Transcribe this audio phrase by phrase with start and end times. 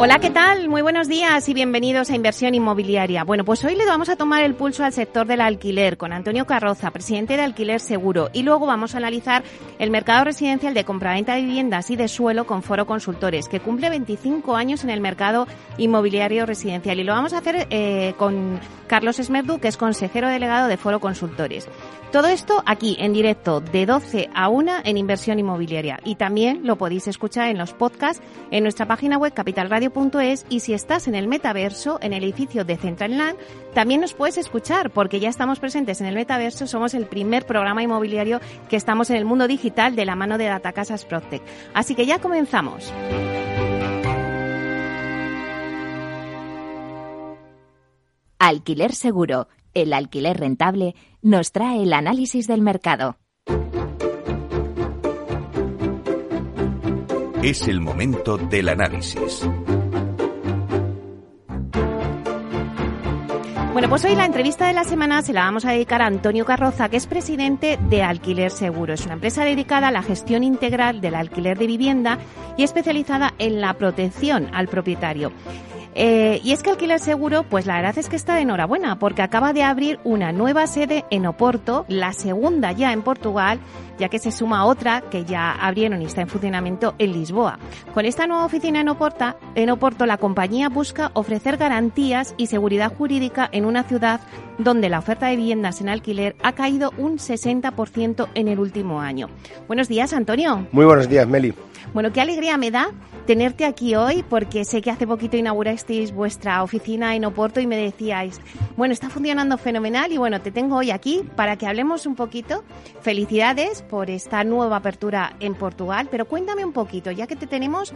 [0.00, 0.68] Hola, ¿qué tal?
[0.68, 3.24] Muy buenos días y bienvenidos a Inversión Inmobiliaria.
[3.24, 6.46] Bueno, pues hoy le vamos a tomar el pulso al sector del alquiler con Antonio
[6.46, 9.42] Carroza, presidente de Alquiler Seguro, y luego vamos a analizar
[9.80, 13.90] el mercado residencial de compraventa de viviendas y de suelo con Foro Consultores, que cumple
[13.90, 15.48] 25 años en el mercado
[15.78, 17.00] inmobiliario residencial.
[17.00, 21.00] Y lo vamos a hacer eh, con Carlos Esmerdu, que es consejero delegado de Foro
[21.00, 21.68] Consultores.
[22.12, 26.76] Todo esto aquí en directo de 12 a 1 en Inversión Inmobiliaria y también lo
[26.76, 29.34] podéis escuchar en los podcasts en nuestra página web
[29.90, 33.38] capitalradio.es y si estás en el metaverso, en el edificio de Central Land,
[33.74, 37.82] también nos puedes escuchar porque ya estamos presentes en el metaverso, somos el primer programa
[37.82, 41.42] inmobiliario que estamos en el mundo digital de la mano de Datacasas Protec.
[41.74, 42.92] Así que ya comenzamos.
[48.38, 53.16] Alquiler Seguro el alquiler rentable nos trae el análisis del mercado.
[57.42, 59.48] Es el momento del análisis.
[63.78, 66.44] Bueno, pues hoy la entrevista de la semana se la vamos a dedicar a Antonio
[66.44, 68.92] Carroza, que es presidente de Alquiler Seguro.
[68.92, 72.18] Es una empresa dedicada a la gestión integral del alquiler de vivienda
[72.56, 75.30] y especializada en la protección al propietario.
[76.00, 79.20] Eh, y es que Alquiler Seguro, pues la verdad es que está de enhorabuena, porque
[79.20, 83.58] acaba de abrir una nueva sede en Oporto, la segunda ya en Portugal,
[83.98, 87.58] ya que se suma otra que ya abrieron y está en funcionamiento en Lisboa.
[87.94, 92.94] Con esta nueva oficina en Oporto, en Oporto la compañía busca ofrecer garantías y seguridad
[92.94, 94.20] jurídica en una ciudad
[94.58, 99.30] donde la oferta de viviendas en alquiler ha caído un 60% en el último año.
[99.66, 100.64] Buenos días, Antonio.
[100.70, 101.54] Muy buenos días, Meli.
[101.94, 102.90] Bueno, qué alegría me da
[103.26, 107.76] tenerte aquí hoy porque sé que hace poquito inaugurasteis vuestra oficina en Oporto y me
[107.76, 108.40] decíais,
[108.76, 112.64] bueno, está funcionando fenomenal y bueno, te tengo hoy aquí para que hablemos un poquito.
[113.00, 117.92] Felicidades por esta nueva apertura en Portugal, pero cuéntame un poquito, ya que te tenemos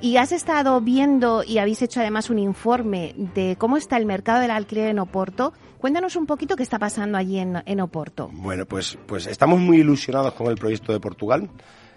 [0.00, 4.40] y has estado viendo y habéis hecho además un informe de cómo está el mercado
[4.40, 5.52] del alquiler en Oporto.
[5.78, 8.30] Cuéntanos un poquito qué está pasando allí en, en Oporto.
[8.32, 11.50] Bueno, pues, pues estamos muy ilusionados con el proyecto de Portugal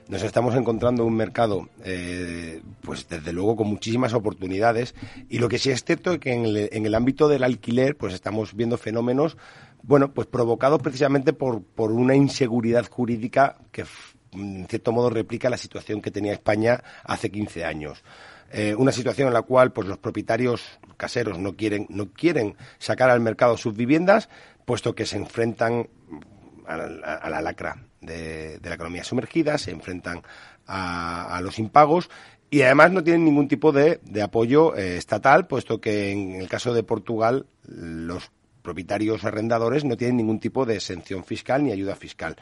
[0.08, 4.96] nos estamos encontrando un mercado, eh, pues desde luego con muchísimas oportunidades.
[5.30, 8.56] Y lo que sí es cierto es que en el, ámbito del alquiler, pues estamos
[8.56, 9.38] viendo fenómenos,
[9.82, 13.86] bueno, pues provocados precisamente por, por una inseguridad jurídica que
[14.32, 18.04] en cierto modo replica la situación que tenía España hace 15 años.
[18.52, 20.62] Eh, una situación en la cual pues los propietarios
[20.96, 24.30] caseros no quieren no quieren sacar al mercado sus viviendas
[24.66, 25.90] puesto que se enfrentan
[26.68, 30.22] a la lacra de, la economía sumergida, se enfrentan
[30.68, 32.10] a, los impagos
[32.50, 36.74] y además no tienen ningún tipo de, apoyo eh, estatal, puesto que en el caso
[36.74, 38.32] de Portugal los
[38.64, 42.36] propietarios arrendadores no tienen ningún tipo de exención fiscal ni ayuda fiscal.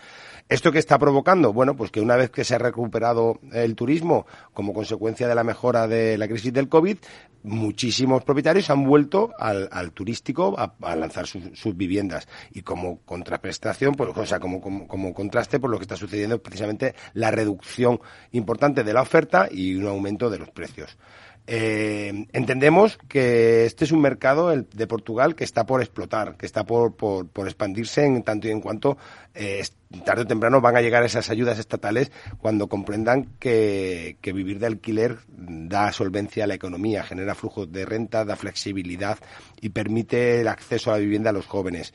[0.48, 1.52] ¿Esto qué está provocando?
[1.52, 5.44] Bueno, pues que una vez que se ha recuperado el turismo como consecuencia de la
[5.44, 6.98] mejora de la crisis del COVID,
[7.44, 12.28] muchísimos propietarios han vuelto al, turístico a, lanzar sus viviendas.
[12.52, 16.96] Y como contraprestación, pues, o sea, como, contraste, por lo que está sucediendo es precisamente
[17.14, 18.00] la reducción
[18.32, 20.98] importante de la oferta y un aumento de los precios.
[21.48, 26.66] Eh, entendemos que este es un mercado de Portugal que está por explotar, que está
[26.66, 28.98] por, por, expandirse en tanto y en cuanto
[29.34, 29.64] eh,
[30.06, 34.68] tarde o temprano van a llegar esas ayudas estatales cuando comprendan que, que vivir de
[34.68, 39.18] alquiler da solvencia a la economía, genera flujos de renta, da flexibilidad
[39.60, 41.94] y permite el acceso a la vivienda a los jóvenes.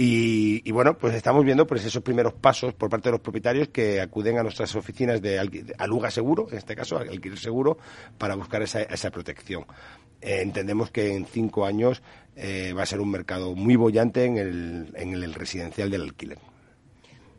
[0.00, 4.00] Y, bueno, pues estamos viendo pues esos primeros pasos por parte de los propietarios que
[4.00, 5.40] acuden a nuestras oficinas de
[5.76, 7.78] Aluga Seguro, en este caso, Alquiler Seguro,
[8.16, 9.66] para buscar esa, esa protección.
[10.20, 12.00] Eh, entendemos que en cinco años
[12.36, 16.38] eh, va a ser un mercado muy bollante en el, en el residencial del alquiler.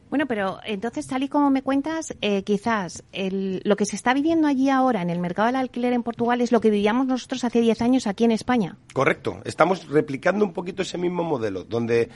[0.10, 4.48] Bueno, pero entonces, tal y como me cuentas, eh, quizás lo que se está viviendo
[4.48, 7.62] allí ahora en el mercado del alquiler en Portugal es lo que vivíamos nosotros hace
[7.62, 8.76] 10 años aquí en España.
[8.92, 9.40] Correcto.
[9.46, 12.10] Estamos replicando un poquito ese mismo modelo, donde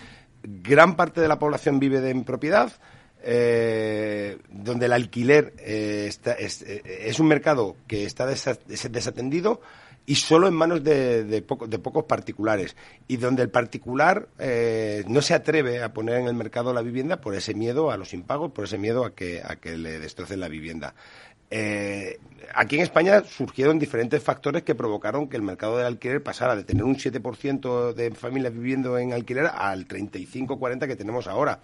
[0.44, 2.72] gran parte de la población vive de, en propiedad,
[3.24, 9.62] eh, donde el alquiler eh, es, un mercado que está desatendido
[10.06, 12.76] y solo en manos de, de, pocos particulares
[13.08, 17.22] y donde el particular eh, no se atreve a poner en el mercado la vivienda
[17.22, 20.40] por ese miedo a los impagos, por ese miedo a que, a que le destrocen
[20.40, 20.94] la vivienda.
[21.56, 22.20] Eh,
[22.56, 26.64] aquí en España surgieron diferentes factores que provocaron que el mercado del alquiler pasara de
[26.64, 31.60] tener un 7% de familias viviendo en alquiler al 35-40% que tenemos ahora.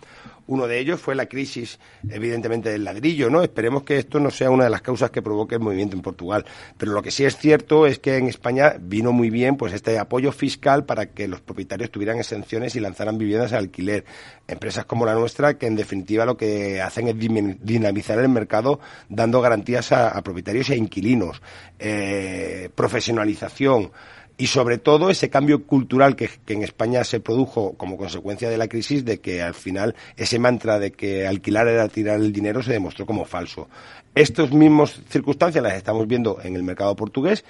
[0.46, 3.42] Uno de ellos fue la crisis, evidentemente, del ladrillo, ¿no?
[3.42, 6.46] Esperemos que esto no sea una de las causas que provoque el movimiento en Portugal.
[6.78, 10.00] Pero lo que sí es cierto es que en España vino muy bien pues este
[10.00, 14.06] apoyo fiscal para que los propietarios tuvieran exenciones y lanzaran viviendas al alquiler.
[14.48, 18.80] Empresas como la nuestra que, en definitiva, lo que hacen es dinamizar el mercado
[19.10, 21.42] dando garantías a, propietarios y a inquilinos.
[21.78, 23.92] Eh, profesionalización,
[24.40, 28.70] y sobre todo ese cambio cultural que, en España se produjo como consecuencia de la
[28.70, 32.72] crisis de que al final ese mantra de que alquilar era tirar el dinero se
[32.72, 33.68] demostró como falso.
[34.16, 37.44] Estas mismas circunstancias las estamos viendo en el mercado portugués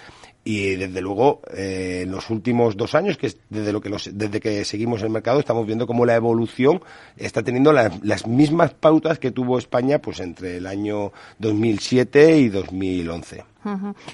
[0.44, 4.64] y desde luego eh, en los últimos dos años que desde lo que desde que
[4.66, 6.82] seguimos el mercado estamos viendo cómo la evolución
[7.18, 13.44] está teniendo las mismas pautas que tuvo España pues entre el año 2007 y 2011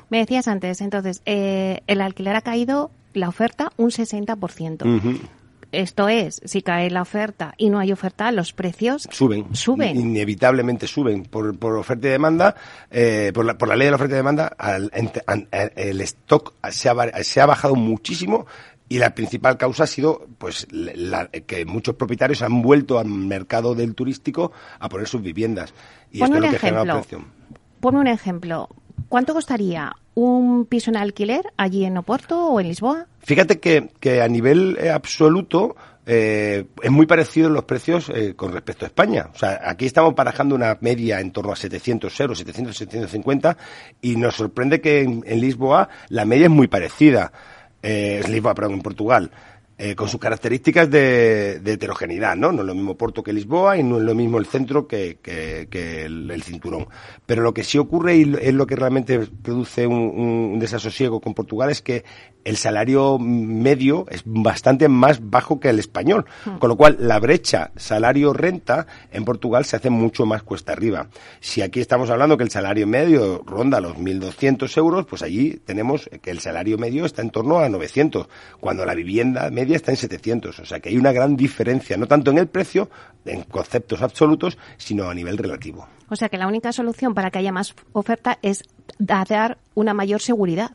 [0.10, 5.19] me decías antes entonces eh, el alquiler ha caído la oferta un 60%
[5.71, 9.56] esto es, si cae la oferta y no hay oferta, los precios suben.
[9.56, 9.97] Suben.
[9.97, 11.23] Inevitablemente suben.
[11.23, 12.56] Por, por oferta y demanda,
[12.91, 14.56] eh, por, la, por la ley de la oferta y demanda,
[15.75, 18.45] el stock se ha, se ha bajado muchísimo
[18.88, 20.67] y la principal causa ha sido pues
[21.47, 25.73] que muchos propietarios han vuelto al mercado del turístico a poner sus viviendas
[26.11, 27.25] y esto es lo que genera precio.
[27.79, 28.69] Ponme un ejemplo.
[29.09, 33.07] ¿Cuánto costaría un piso en alquiler allí en Oporto o en Lisboa?
[33.19, 35.75] Fíjate que, que a nivel eh, absoluto
[36.06, 39.29] eh, es muy parecido en los precios eh, con respecto a España.
[39.33, 43.57] O sea, aquí estamos barajando una media en torno a 700 euros, 700, 750,
[44.01, 47.31] y nos sorprende que en, Lisboa la media es muy parecida.
[47.81, 49.31] es Lisboa, perdón, en Portugal.
[49.77, 52.54] Eh, con sus características de, heterogeneidad, ¿no?
[52.54, 55.19] No es lo mismo Porto que Lisboa y no es lo mismo el centro que,
[55.22, 56.88] el, cinturón.
[57.25, 61.72] Pero lo que sí ocurre y es lo que realmente produce un, desasosiego con Portugal
[61.72, 62.06] es que
[62.45, 66.57] el salario medio es bastante más bajo que el español, hmm.
[66.60, 71.07] con lo cual la brecha salario-renta en Portugal se hace mucho más cuesta arriba.
[71.42, 76.10] Si aquí estamos hablando que el salario medio ronda los 1.200 euros, pues allí tenemos
[76.21, 78.30] que el salario medio está en torno a 900,
[78.62, 80.59] cuando la vivienda media está en 700.
[80.59, 82.89] O sea que hay una gran diferencia, no tanto en el precio,
[83.25, 85.88] en conceptos absolutos, sino a nivel relativo.
[86.09, 88.63] O sea que la única solución para que haya más oferta es
[89.00, 90.71] dar una mayor seguridad.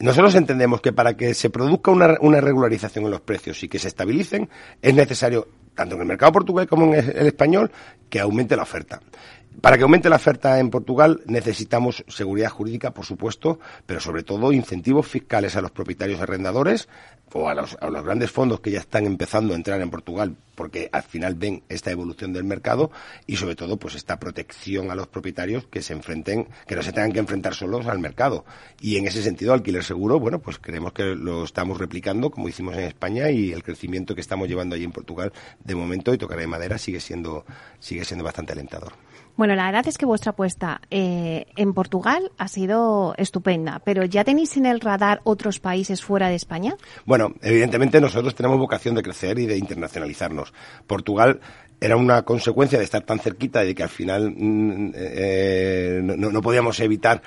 [0.00, 3.80] Nosotros entendemos que para que se produzca una, una, regularización en los precios y que
[3.80, 4.48] se estabilicen,
[4.80, 7.70] es necesario, tanto en el mercado portugués como en el español,
[8.08, 9.00] que aumente la oferta.
[9.60, 14.52] Para que aumente la oferta en Portugal necesitamos seguridad jurídica, por supuesto, pero sobre todo
[14.52, 16.88] incentivos fiscales a los propietarios arrendadores
[17.32, 21.02] o a los, grandes fondos que ya están empezando a entrar en Portugal porque al
[21.02, 22.90] final ven esta evolución del mercado
[23.26, 26.92] y sobre todo pues esta protección a los propietarios que se enfrenten, que no se
[26.92, 28.44] tengan que enfrentar solos al mercado.
[28.80, 32.76] Y en ese sentido, alquiler seguro, bueno, pues creemos que lo estamos replicando como hicimos
[32.76, 35.32] en España y el crecimiento que estamos llevando allí en Portugal
[35.62, 37.44] de momento y tocaré de madera sigue siendo,
[37.80, 38.92] sigue siendo bastante alentador.
[39.38, 44.24] Bueno, la verdad es que vuestra apuesta eh, en Portugal ha sido estupenda, pero ¿ya
[44.24, 46.74] tenéis en el radar otros países fuera de España?
[47.06, 50.52] Bueno, evidentemente nosotros tenemos vocación de crecer y de internacionalizarnos.
[50.88, 51.38] Portugal
[51.80, 56.42] era una consecuencia de estar tan cerquita y de que al final mm, eh, no,
[56.42, 57.22] podíamos evitar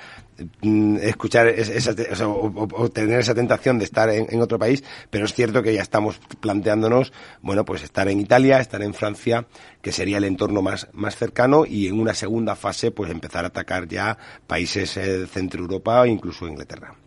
[0.60, 1.94] mm, escuchar esa,
[2.28, 6.20] o, tener esa tentación de estar en, otro país, pero es cierto que ya estamos
[6.40, 9.46] planteándonos, bueno, pues estar en Italia, estar en Francia,
[9.80, 13.48] que sería el entorno más, más cercano y en una segunda fase pues empezar a
[13.48, 17.01] atacar ya países eh, de Centro Europa e incluso Inglaterra.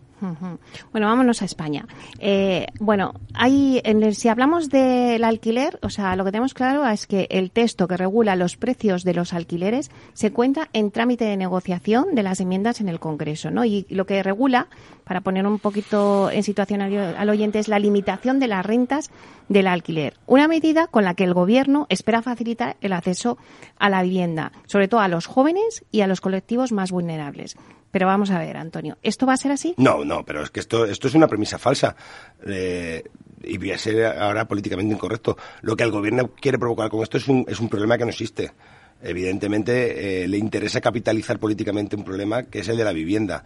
[0.91, 1.85] Bueno, vámonos a España.
[2.19, 7.05] Eh, bueno, hay, en si hablamos del alquiler, o sea, lo que tenemos claro es
[7.05, 11.37] que el texto que regula los precios de los alquileres se cuenta en trámite de
[11.37, 13.65] negociación de las enmiendas en el Congreso, ¿no?
[13.65, 14.67] Y lo que regula,
[15.05, 19.11] para poner un poquito en situación al oyente, es la limitación de las rentas
[19.47, 20.15] del alquiler.
[20.25, 23.37] Una medida con la que el Gobierno espera facilitar el acceso
[23.77, 27.55] a la vivienda, sobre todo a los jóvenes y a los colectivos más vulnerables.
[27.91, 29.73] Pero vamos a ver, Antonio, ¿esto va a ser así?
[29.77, 31.95] No, no, pero es que esto, esto es una premisa falsa.
[32.45, 33.03] Eh,
[33.41, 35.37] y voy a ser ahora políticamente incorrecto.
[35.61, 38.09] Lo que el gobierno quiere provocar con esto es un, es un problema que no
[38.09, 38.51] existe.
[39.01, 43.43] Evidentemente eh, le interesa capitalizar políticamente un problema que es el de la vivienda.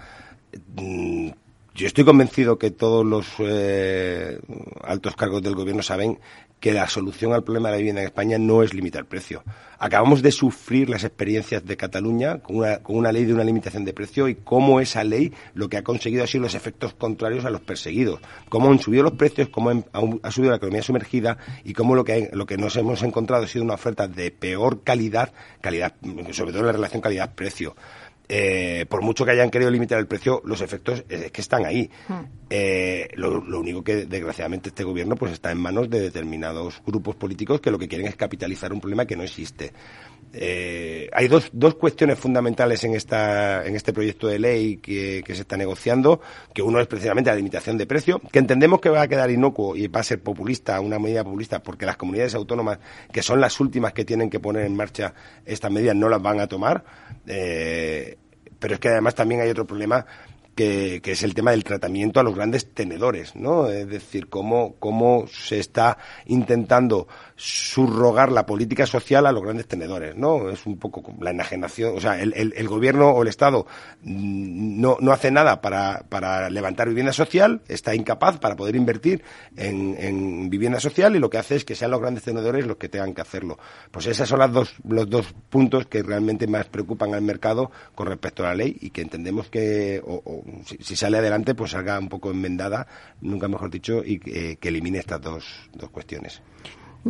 [1.80, 4.38] Yo estoy convencido que todos los eh,
[4.84, 6.20] altos cargos del gobierno saben
[6.60, 9.46] que la solución al problema de la vivienda en España no es limitar precio.
[9.78, 13.86] Acabamos de sufrir las experiencias de Cataluña con una, con una ley de una limitación
[13.86, 17.46] de precio y cómo esa ley lo que ha conseguido ha sido los efectos contrarios
[17.46, 18.20] a los perseguidos.
[18.50, 22.30] Cómo han subido los precios, cómo ha subido la economía sumergida y cómo lo que,
[22.34, 25.32] lo que nos hemos encontrado ha sido una oferta de peor calidad,
[25.62, 25.94] calidad
[26.34, 27.74] sobre todo en la relación calidad-precio.
[28.32, 31.90] Eh, por mucho que hayan querido limitar el precio, los efectos es que están ahí.
[32.08, 32.26] Hmm.
[32.52, 37.60] Eh, lo, único que, desgraciadamente, este gobierno pues está en manos de determinados grupos políticos
[37.60, 39.74] que lo que quieren es capitalizar un problema que no existe.
[40.32, 45.34] Eh, hay dos, dos cuestiones fundamentales en, esta, en este proyecto de ley que, que
[45.34, 46.22] se está negociando,
[46.54, 49.76] que uno es precisamente la limitación de precio, que entendemos que va a quedar inocuo
[49.76, 52.78] y va a ser populista, una medida populista, porque las comunidades autónomas,
[53.12, 56.40] que son las últimas que tienen que poner en marcha estas medidas, no las van
[56.40, 56.84] a tomar.
[57.26, 58.19] Eh,
[58.60, 60.06] pero es que además también hay otro problema
[60.60, 63.70] que, es el tema del tratamiento a los grandes tenedores, ¿no?
[63.70, 67.08] Es decir, cómo, cómo se está intentando
[67.40, 70.50] subrogar la política social a los grandes tenedores, ¿no?
[70.50, 73.66] Es un poco la enajenación, o sea, el, el, gobierno o el Estado
[74.04, 79.24] no, no hace nada para, para, levantar vivienda social, está incapaz para poder invertir
[79.56, 82.76] en, en, vivienda social y lo que hace es que sean los grandes tenedores los
[82.76, 83.58] que tengan que hacerlo.
[83.90, 88.08] Pues esos son las dos, los dos puntos que realmente más preocupan al mercado con
[88.08, 90.44] respecto a la ley y que entendemos que o,
[90.82, 92.86] si, sale adelante pues salga un poco enmendada,
[93.22, 96.42] nunca mejor dicho, y que, que elimine estas dos, dos cuestiones.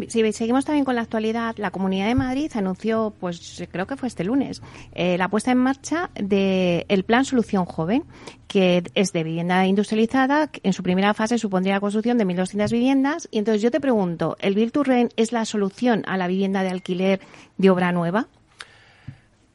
[0.07, 4.07] Si seguimos también con la actualidad, la Comunidad de Madrid anunció, pues creo que fue
[4.07, 4.61] este lunes,
[4.93, 8.03] eh, la puesta en marcha del Plan Solución Joven,
[8.47, 10.51] que es de vivienda industrializada.
[10.61, 13.27] En su primera fase supondría la construcción de 1.200 viviendas.
[13.31, 17.19] Y entonces yo te pregunto, ¿el Build es la solución a la vivienda de alquiler
[17.57, 18.27] de obra nueva?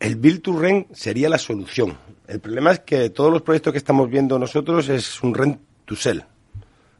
[0.00, 1.96] El Build to Rent sería la solución.
[2.26, 5.94] El problema es que todos los proyectos que estamos viendo nosotros es un rent to
[5.94, 6.24] sell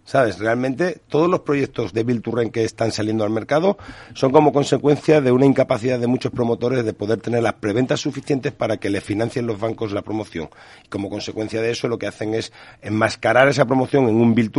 [0.05, 0.39] ¿Sabes?
[0.39, 3.79] Realmente todos los proyectos de Bill que están saliendo al mercado
[4.13, 8.53] son como consecuencia de una incapacidad de muchos promotores de poder tener las preventas suficientes
[8.53, 10.51] para que les financien los bancos la promoción.
[10.85, 14.51] Y como consecuencia de eso lo que hacen es enmascarar esa promoción en un Bill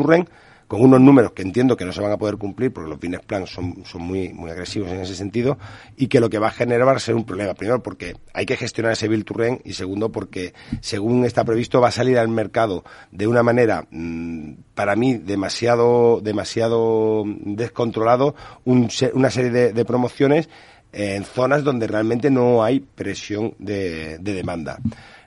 [0.68, 3.22] con unos números que entiendo que no se van a poder cumplir porque los business
[3.22, 5.58] plans son, son muy, muy agresivos en ese sentido
[5.96, 7.54] y que lo que va a generar va a ser un problema.
[7.54, 11.82] Primero porque hay que gestionar ese bill to rent y segundo porque según está previsto
[11.82, 19.30] va a salir al mercado de una manera mm, para mí demasiado, demasiado descontrolado una
[19.30, 20.50] serie de, promociones
[20.92, 24.80] en zonas donde realmente no hay presión de, de demanda.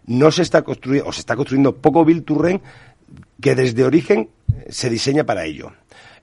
[0.06, 2.62] No se está construyendo, o se está construyendo poco bill to rent
[3.40, 4.30] que desde origen
[4.68, 5.72] se diseña para ello.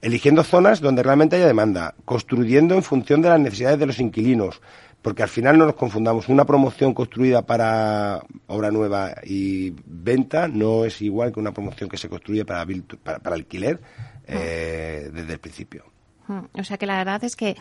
[0.02, 4.62] Eligiendo zonas donde realmente haya demanda, construyendo en función de las necesidades de los inquilinos,
[5.02, 6.30] porque al final no nos confundamos.
[6.30, 11.98] Una promoción construida para obra nueva y venta no es igual que una promoción que
[11.98, 12.66] se construye para,
[13.04, 13.80] para, alquiler
[14.28, 15.86] eh, desde el principio.
[16.28, 16.46] Hmm.
[16.54, 17.56] O sea que la verdad es que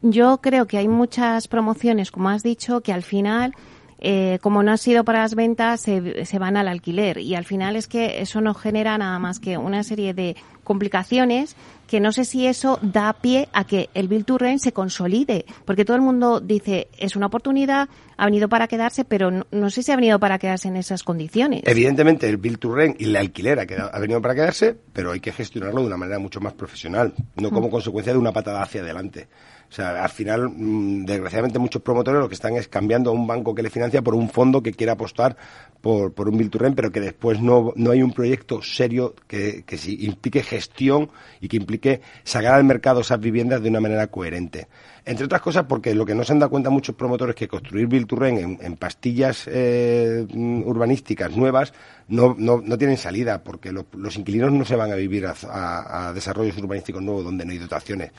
[0.00, 3.52] yo creo que hay muchas promociones, como has dicho, que al final
[3.98, 7.18] eh, como no ha sido para las ventas, se, se, van al alquiler.
[7.18, 11.56] Y al final es que eso no genera nada más que una serie de complicaciones
[11.86, 15.46] que no sé si eso da pie a que el Bill to Rent se consolide,
[15.64, 19.82] porque todo el mundo dice es una oportunidad, ha venido para quedarse, pero no, sé
[19.82, 21.62] si ha venido para quedarse en esas condiciones.
[21.64, 25.32] Evidentemente el Bill to Rent y la alquiler ha, venido para quedarse, pero hay que
[25.32, 27.70] gestionarlo de una manera mucho más profesional, no como mm.
[27.70, 29.28] consecuencia de una patada hacia adelante.
[29.68, 33.26] O sea, al final, mm, desgraciadamente, muchos promotores lo que están es cambiando a un
[33.26, 35.36] banco que le financia por un fondo que quiere apostar
[35.80, 39.78] por, por un Rent, pero que después no, no hay un proyecto serio que, que
[40.00, 44.68] implique gestión y que implique sacar al mercado esas viviendas de una manera coherente.
[45.04, 47.48] Entre otras cosas porque lo que no se han dado cuenta muchos promotores es que
[47.48, 51.72] construir Rent en, pastillas eh, urbanísticas nuevas
[52.08, 56.56] no, no, no, tienen salida porque los inquilinos no se van a vivir a desarrollos
[56.58, 58.10] urbanísticos nuevos donde no hay dotaciones.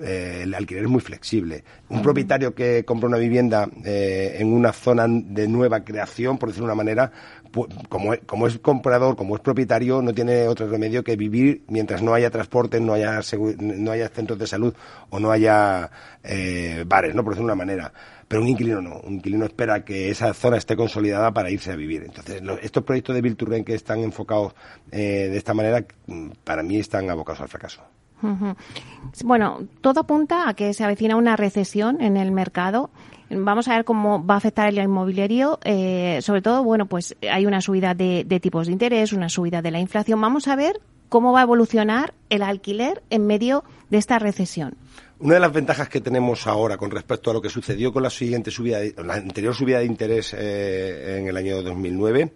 [0.00, 1.62] Eh, el alquiler es muy flexible.
[1.88, 6.66] Un propietario que compra una vivienda eh, en una zona de nueva creación, por decirlo
[6.66, 7.12] de una manera,
[7.88, 12.12] como, como, es comprador, como es propietario, no tiene otro remedio que vivir mientras no
[12.12, 13.20] haya transporte, no haya,
[13.60, 14.74] no haya centros de salud
[15.10, 15.88] o no haya
[16.24, 17.22] eh, bares, ¿no?
[17.22, 17.92] por decirlo de una manera.
[18.26, 18.98] Pero un inquilino no.
[19.00, 22.02] Un inquilino espera que esa zona esté consolidada para irse a vivir.
[22.02, 24.54] Entonces, estos proyectos de Bill que están enfocados
[24.90, 27.82] de esta manera, mm, para mí están abocados al fracaso.
[29.24, 32.90] Bueno, todo apunta a que se avecina una recesión en el mercado.
[33.30, 35.58] Vamos a ver cómo va a afectar el inmobiliario.
[35.64, 39.70] Eh, sobre todo, bueno, pues hay una subida de, tipos de interés, una subida de
[39.70, 40.20] la inflación.
[40.20, 44.76] Vamos a ver cómo va a evolucionar el alquiler en medio de esta recesión.
[45.20, 48.10] Una de las ventajas que tenemos ahora con respecto a lo que sucedió con la
[48.10, 52.32] siguiente subida, la anterior subida de interés eh, en el año 2009,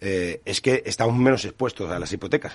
[0.00, 2.54] eh, es que estamos menos expuestos a las hipotecas.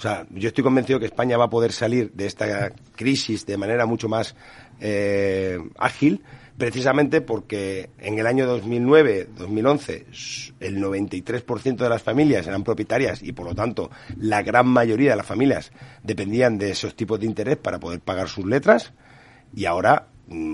[0.00, 3.58] O sea, yo estoy convencido que España va a poder salir de esta crisis de
[3.58, 4.34] manera mucho más
[4.80, 6.22] eh, ágil,
[6.56, 13.44] precisamente porque en el año 2009-2011 el 93% de las familias eran propietarias y por
[13.44, 15.70] lo tanto la gran mayoría de las familias
[16.02, 18.94] dependían de esos tipos de interés para poder pagar sus letras.
[19.54, 20.06] Y ahora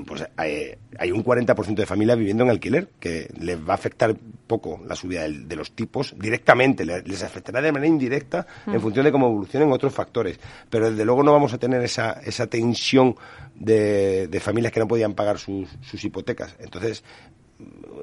[0.06, 4.16] pues hay, un 40% de familias viviendo en alquiler, que les va a afectar
[4.47, 8.80] poco la subida de los tipos directamente, les afectará de manera indirecta en mm.
[8.80, 10.40] función de cómo evolucionen otros factores.
[10.71, 13.16] Pero desde luego no vamos a tener esa, esa tensión
[13.54, 16.56] de, familias que no podían pagar sus, sus hipotecas.
[16.59, 17.04] Entonces,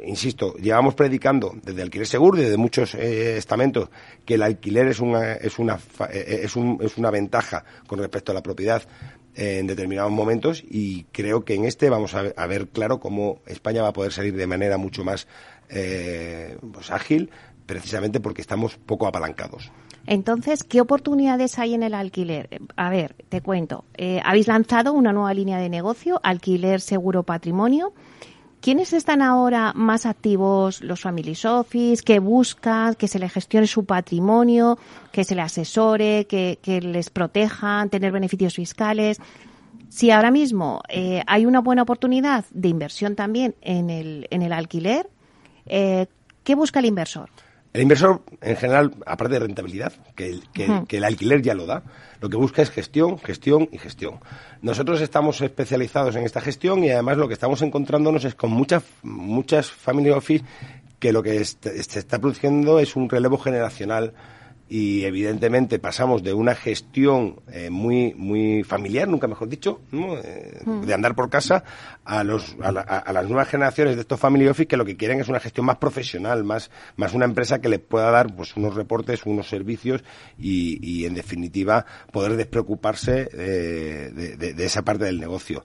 [0.05, 3.89] insisto, llevamos predicando desde alquiler seguro, desde muchos eh, estamentos,
[4.25, 5.79] que el alquiler es una, es una,
[6.11, 8.83] eh, es, un, es una ventaja con respecto a la propiedad
[9.35, 13.89] en determinados momentos y creo que en este vamos a, ver claro cómo España va
[13.89, 15.27] a poder salir de manera mucho más
[15.69, 17.31] eh, pues ágil,
[17.65, 19.71] precisamente porque estamos poco apalancados.
[20.05, 22.61] Entonces, ¿qué oportunidades hay en el alquiler?
[22.75, 23.85] A ver, te cuento.
[24.23, 27.93] habéis lanzado una nueva línea de negocio, Alquiler Seguro Patrimonio.
[28.63, 30.81] ¿Quiénes están ahora más activos?
[30.81, 34.79] Los family office, que buscan que se le gestione su patrimonio,
[35.11, 39.19] que se le asesore, que, les protejan, tener beneficios fiscales.
[39.89, 44.53] Si ahora mismo eh, hay una buena oportunidad de inversión también en el, en el
[44.53, 45.09] alquiler,
[45.65, 46.05] eh,
[46.45, 47.29] ¿qué busca el inversor?
[47.73, 50.39] El inversor, en general, aparte de rentabilidad, que
[50.89, 51.81] el alquiler ya lo da,
[52.21, 54.19] lo que busca es gestión, gestión y gestión.
[54.61, 58.83] Nosotros estamos especializados en esta gestión y además lo que estamos encontrándonos es con muchas,
[59.01, 60.45] muchas family office
[60.99, 64.13] que lo que se está produciendo es un relevo generacional
[64.73, 70.81] y evidentemente pasamos de una gestión eh, muy muy familiar, nunca mejor dicho, eh, hmm.
[70.81, 71.63] de andar por casa
[72.03, 75.27] a, los, a, las nuevas generaciones de estos family office que lo que quieren es
[75.27, 79.27] una gestión más profesional, más, más una empresa que les pueda dar pues unos reportes,
[79.27, 80.03] unos servicios
[80.39, 85.63] y, y en definitiva poder despreocuparse eh, de esa parte del negocio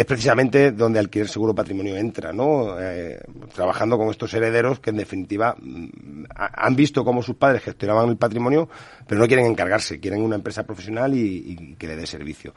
[0.00, 2.80] es precisamente donde Alquiler Seguro Patrimonio entra, ¿no?
[2.80, 3.20] Eh,
[3.54, 8.16] trabajando con estos herederos que en definitiva mm, han visto cómo sus padres gestionaban el
[8.16, 8.66] patrimonio,
[9.06, 12.54] pero no quieren encargarse, quieren una empresa profesional y, que le dé servicio.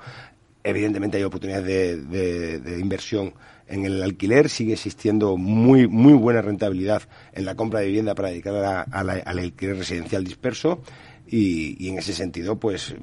[0.63, 3.33] Evidentemente hay oportunidades de, inversión
[3.68, 7.01] en el alquiler, sigue existiendo muy, muy buena rentabilidad
[7.33, 10.81] en la compra de vivienda para dedicar al alquiler residencial disperso
[11.27, 12.96] y, en ese sentido, pues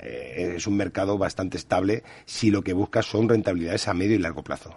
[0.00, 4.18] eh, es un mercado bastante estable si lo que buscas son rentabilidades a medio y
[4.18, 4.76] largo plazo.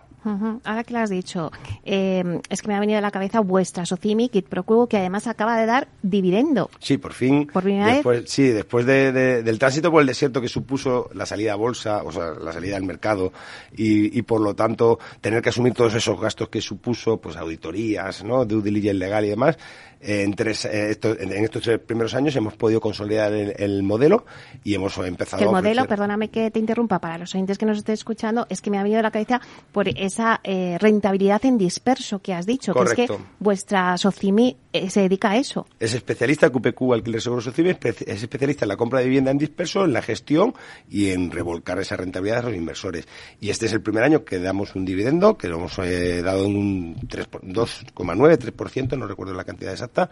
[0.64, 1.52] Ahora que lo has dicho,
[1.84, 5.28] eh, es que me ha venido a la cabeza vuestra Socimi Kit Procubo, que además
[5.28, 6.70] acaba de dar dividendo.
[6.80, 7.48] Sí, por fin.
[7.48, 11.56] Por primera después, Sí, después del tránsito por el desierto que supuso la salida a
[11.56, 13.34] bolsa, o sea, la salida al mercado,
[13.76, 18.46] y, por lo tanto tener que asumir todos esos gastos que supuso, pues auditorías, ¿no?
[18.46, 19.58] De diligence legal y demás,
[20.00, 24.26] en, tres, eh, en estos tres primeros años hemos podido consolidar el, modelo
[24.64, 27.94] y hemos empezado el modelo, perdóname que te interrumpa, para los oyentes que nos estén
[27.94, 32.20] escuchando, es que me ha venido a la cabeza por esa eh, rentabilidad en disperso
[32.20, 33.08] que has dicho, que es que
[33.40, 35.66] vuestra Socimi eh, se dedica a eso.
[35.80, 39.86] Es especialista QPQ Alquiler Seguro Socimi, es especialista en la compra de vivienda en disperso,
[39.86, 40.54] en la gestión
[40.90, 43.08] y en revolcar esa rentabilidad a los inversores.
[43.40, 46.56] Y este es el primer año que damos un dividendo, que lo hemos dado en
[46.56, 50.10] un 2,9, 3%, no recuerdo la cantidad exacta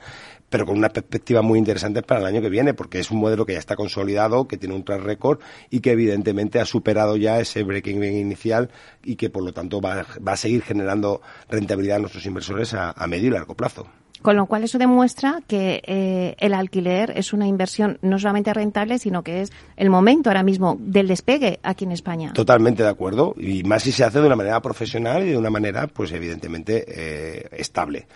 [0.52, 3.46] pero con una perspectiva muy interesante para el año que viene, porque es un modelo
[3.46, 5.40] que ya está consolidado, que tiene un track record
[5.72, 8.70] y que evidentemente ha superado ya ese breaking even inicial
[9.04, 13.30] y que por lo tanto va, a seguir generando rentabilidad a nuestros inversores a medio
[13.30, 13.88] y largo plazo.
[14.22, 19.00] Con lo cual eso demuestra que eh, el alquiler es una inversión no solamente rentable,
[19.00, 22.34] sino que es el momento ahora mismo del despegue aquí en España.
[22.34, 23.34] Totalmente de acuerdo.
[23.38, 26.86] Y más si se hace de una manera profesional y de una manera, pues evidentemente,
[26.88, 28.08] eh, estable.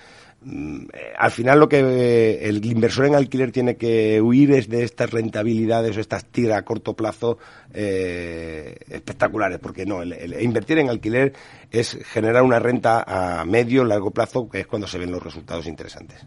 [0.47, 0.85] Mm,
[1.17, 5.09] al final lo que eh, el inversor en alquiler tiene que huir es de estas
[5.09, 7.39] rentabilidades o estas tiras a corto plazo
[7.73, 11.33] eh, espectaculares, porque no, el, invertir en alquiler
[11.71, 15.65] es generar una renta a medio, largo plazo, que es cuando se ven los resultados
[15.65, 16.23] interesantes.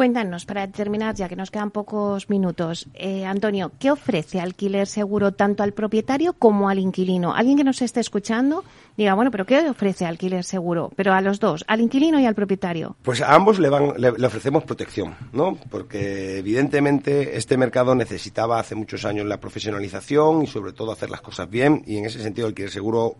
[0.00, 5.32] Cuéntanos, para terminar, ya que nos quedan pocos minutos, eh, Antonio, ¿qué ofrece alquiler seguro
[5.32, 7.34] tanto al propietario como al inquilino?
[7.34, 8.64] Alguien que nos esté escuchando
[8.96, 10.90] diga, bueno, pero ¿qué ofrece alquiler seguro?
[10.96, 12.96] Pero a los dos, al inquilino y al propietario.
[13.02, 15.58] Pues a ambos le, van, le, ofrecemos protección, ¿no?
[15.68, 21.20] Porque evidentemente este mercado necesitaba hace muchos años la profesionalización y sobre todo hacer las
[21.20, 23.16] cosas bien y en ese sentido alquiler seguro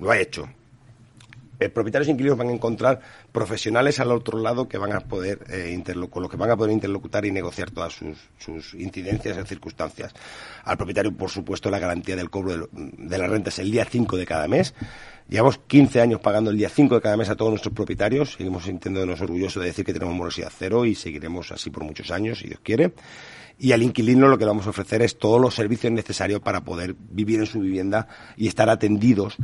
[0.00, 0.48] lo ha hecho
[1.58, 3.00] eh, propietarios e inquilinos van a encontrar
[3.32, 6.72] profesionales al otro lado que van a poder eh, con los que van a poder
[6.72, 10.12] interlocutar y negociar todas sus, incidencias y circunstancias.
[10.64, 14.16] Al propietario, por supuesto, la garantía del cobro de, la renta es el día 5
[14.16, 14.74] de cada mes.
[15.28, 18.34] Llevamos 15 años pagando el día 5 de cada mes a todos nuestros propietarios.
[18.34, 22.38] Seguimos sintiéndonos orgullosos de decir que tenemos morosidad cero y seguiremos así por muchos años,
[22.38, 22.92] si Dios quiere.
[23.58, 26.94] Y al inquilino lo que vamos a ofrecer es todos los servicios necesarios para poder
[26.98, 29.36] vivir en su vivienda y estar atendidos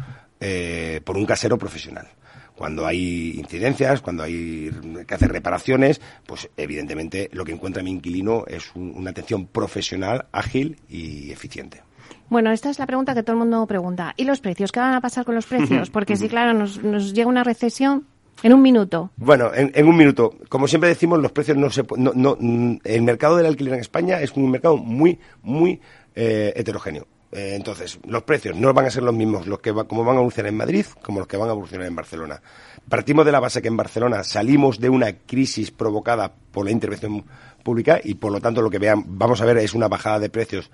[0.44, 2.08] eh, por un casero profesional.
[2.56, 4.70] Cuando hay incidencias, cuando hay
[5.06, 10.78] que hacer reparaciones, pues evidentemente lo que encuentra mi inquilino es una atención profesional, ágil
[10.88, 11.82] y eficiente.
[12.28, 14.14] Bueno, esta es la pregunta que todo el mundo pregunta.
[14.16, 14.72] ¿Y los precios?
[14.72, 15.90] ¿Qué van a pasar con los precios?
[15.92, 18.06] Porque si, claro, nos, nos llega una recesión,
[18.42, 19.10] en un minuto.
[19.16, 20.34] Bueno, en, un minuto.
[20.48, 21.84] Como siempre decimos, los precios no se...
[21.96, 22.36] No, no,
[22.82, 25.80] el mercado del alquiler en España es un mercado muy, muy
[26.16, 27.06] eh, heterogéneo.
[27.32, 30.18] Eh, entonces, los precios no van a ser los mismos los que como van a
[30.18, 32.42] evolucionar en Madrid como los que van a evolucionar en Barcelona.
[32.88, 37.24] Partimos de la base que en Barcelona salimos de una crisis provocada por la intervención
[37.62, 40.28] pública y por lo tanto lo que vean, vamos a ver es una bajada de
[40.28, 40.70] precios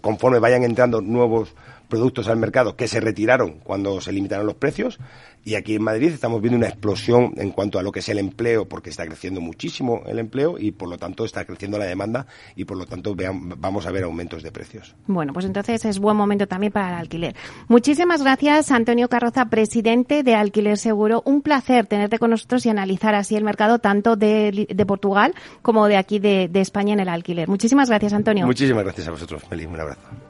[0.00, 1.54] conforme vayan entrando nuevos
[1.90, 4.98] productos al mercado que se retiraron cuando se limitaron los precios
[5.44, 8.18] y aquí en Madrid estamos viendo una explosión en cuanto a lo que es el
[8.18, 12.26] empleo porque está creciendo muchísimo el empleo y por lo tanto está creciendo la demanda
[12.56, 13.14] y por lo tanto
[13.58, 14.94] vamos a ver aumentos de precios.
[15.06, 17.34] Bueno, pues entonces es buen momento también para el alquiler.
[17.68, 21.22] Muchísimas gracias Antonio Carroza, presidente de Alquiler Seguro.
[21.26, 25.96] Un placer tenerte con nosotros y analizar así el mercado tanto de, Portugal como de
[25.96, 27.48] aquí de, de España en el alquiler.
[27.48, 28.46] Muchísimas gracias Antonio.
[28.46, 29.66] Muchísimas gracias a vosotros, Meli.
[29.66, 30.29] Un abrazo.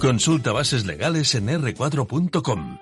[0.00, 2.78] Consulta bases legales en r4.com.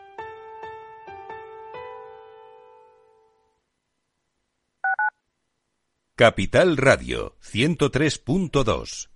[6.15, 9.16] Capital Radio 103.2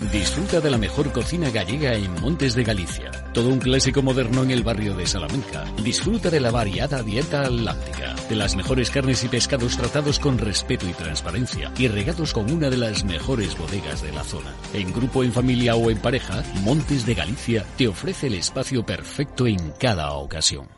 [0.00, 3.10] Disfruta de la mejor cocina gallega en Montes de Galicia.
[3.32, 5.64] Todo un clásico moderno en el barrio de Salamanca.
[5.82, 10.86] Disfruta de la variada dieta atlántica, de las mejores carnes y pescados tratados con respeto
[10.86, 14.54] y transparencia y regados con una de las mejores bodegas de la zona.
[14.74, 19.46] En grupo, en familia o en pareja, Montes de Galicia te ofrece el espacio perfecto
[19.46, 20.68] en cada ocasión.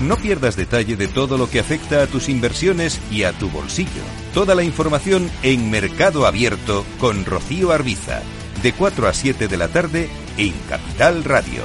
[0.00, 4.02] No pierdas detalle de todo lo que afecta a tus inversiones y a tu bolsillo.
[4.38, 8.22] Toda la información en Mercado Abierto con Rocío Arbiza,
[8.62, 11.64] de 4 a 7 de la tarde en Capital Radio.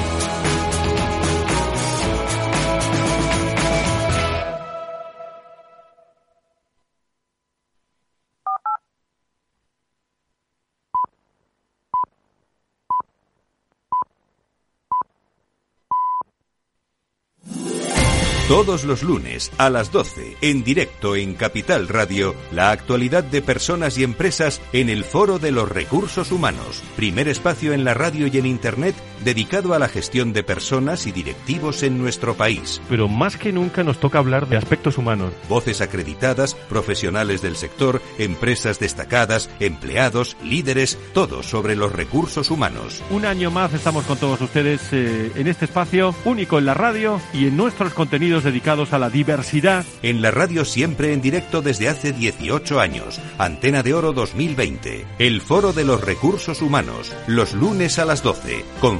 [18.51, 23.97] Todos los lunes a las 12, en directo en Capital Radio, la actualidad de personas
[23.97, 28.37] y empresas en el Foro de los Recursos Humanos, primer espacio en la radio y
[28.37, 32.81] en Internet dedicado a la gestión de personas y directivos en nuestro país.
[32.89, 35.33] Pero más que nunca nos toca hablar de aspectos humanos.
[35.49, 43.03] Voces acreditadas, profesionales del sector, empresas destacadas, empleados, líderes, todo sobre los recursos humanos.
[43.09, 47.19] Un año más estamos con todos ustedes eh, en este espacio único en la radio
[47.33, 49.85] y en nuestros contenidos dedicados a la diversidad.
[50.01, 53.19] En la radio siempre en directo desde hace 18 años.
[53.37, 55.05] Antena de Oro 2020.
[55.19, 57.13] El Foro de los Recursos Humanos.
[57.27, 58.63] Los lunes a las 12.
[58.79, 58.99] Con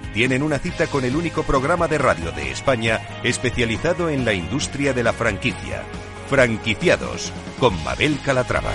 [0.13, 4.93] tienen una cita con el único programa de radio de España especializado en la industria
[4.93, 5.83] de la franquicia.
[6.29, 8.73] Franquiciados con Mabel Calatrava.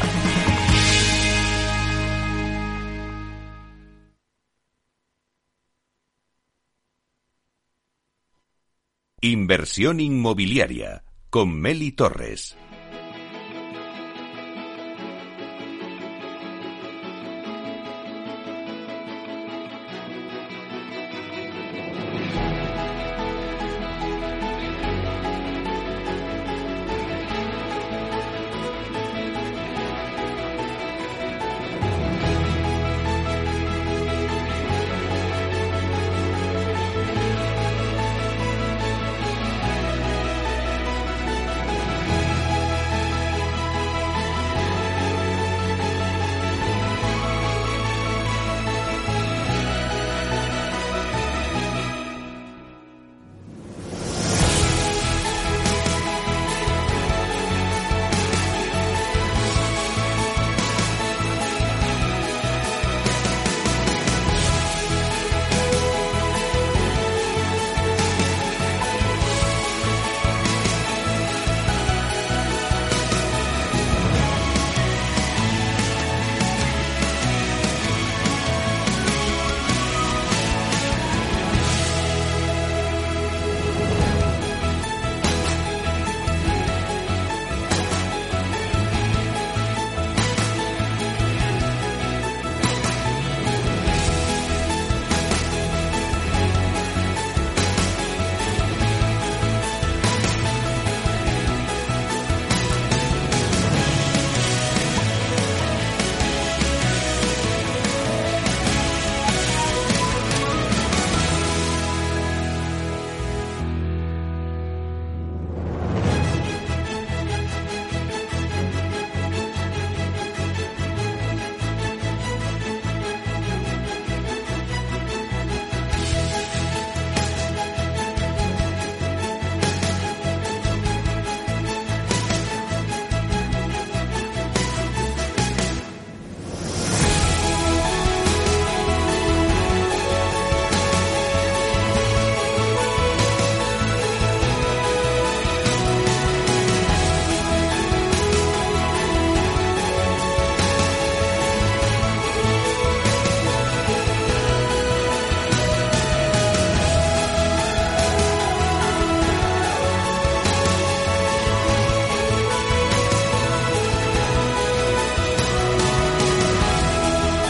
[9.23, 12.57] Inversión inmobiliaria con Meli Torres.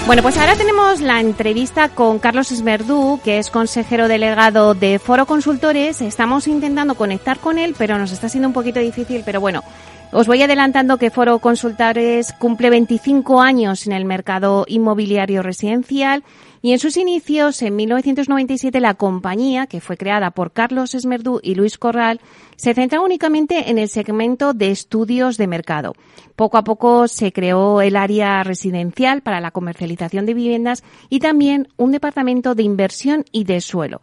[0.06, 5.26] Bueno, pues ahora tenemos la entrevista con Carlos Esmerdú, que es consejero delegado de Foro
[5.26, 6.00] Consultores.
[6.00, 9.22] Estamos intentando conectar con él, pero nos está siendo un poquito difícil.
[9.26, 9.64] Pero bueno,
[10.12, 16.22] os voy adelantando que Foro Consultores cumple 25 años en el mercado inmobiliario residencial
[16.66, 21.54] y en sus inicios, en 1997, la compañía, que fue creada por Carlos Esmerdú y
[21.54, 22.20] Luis Corral,
[22.56, 25.94] se centra únicamente en el segmento de estudios de mercado.
[26.34, 31.68] Poco a poco se creó el área residencial para la comercialización de viviendas y también
[31.76, 34.00] un departamento de inversión y de suelo.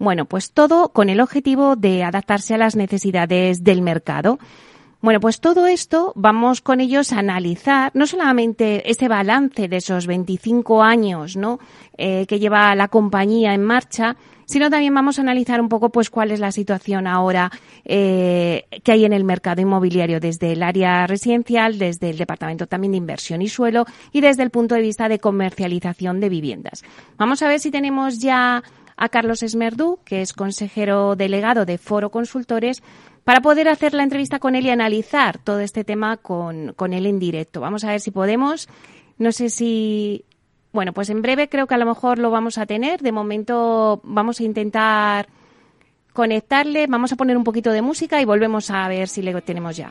[0.00, 4.40] Bueno, pues todo con el objetivo de adaptarse a las necesidades del mercado.
[5.02, 10.06] Bueno, pues todo esto vamos con ellos a analizar no solamente ese balance de esos
[10.06, 11.58] 25 años ¿no?
[11.96, 16.10] Eh, que lleva la compañía en marcha, sino también vamos a analizar un poco pues
[16.10, 17.50] cuál es la situación ahora
[17.86, 22.92] eh, que hay en el mercado inmobiliario desde el área residencial, desde el departamento también
[22.92, 26.84] de inversión y suelo y desde el punto de vista de comercialización de viviendas.
[27.16, 28.62] Vamos a ver si tenemos ya
[29.00, 32.82] a Carlos Esmerdú, que es consejero delegado de Foro Consultores,
[33.24, 37.06] para poder hacer la entrevista con él y analizar todo este tema con, con él
[37.06, 37.60] en directo.
[37.60, 38.68] Vamos a ver si podemos.
[39.18, 40.24] No sé si.
[40.72, 43.00] Bueno, pues en breve creo que a lo mejor lo vamos a tener.
[43.00, 45.28] De momento vamos a intentar
[46.12, 46.86] conectarle.
[46.86, 49.90] Vamos a poner un poquito de música y volvemos a ver si le tenemos ya.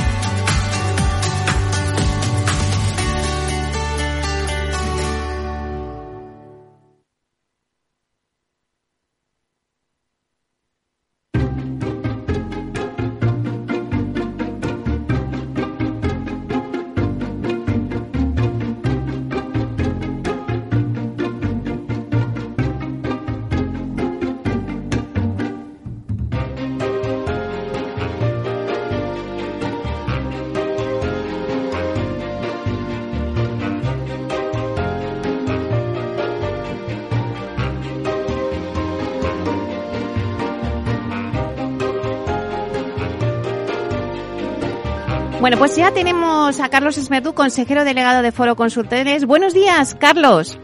[45.41, 49.25] Bueno, pues ya tenemos a Carlos Esmerdú, consejero delegado de Foro Consultores.
[49.25, 50.59] Buenos días, Carlos.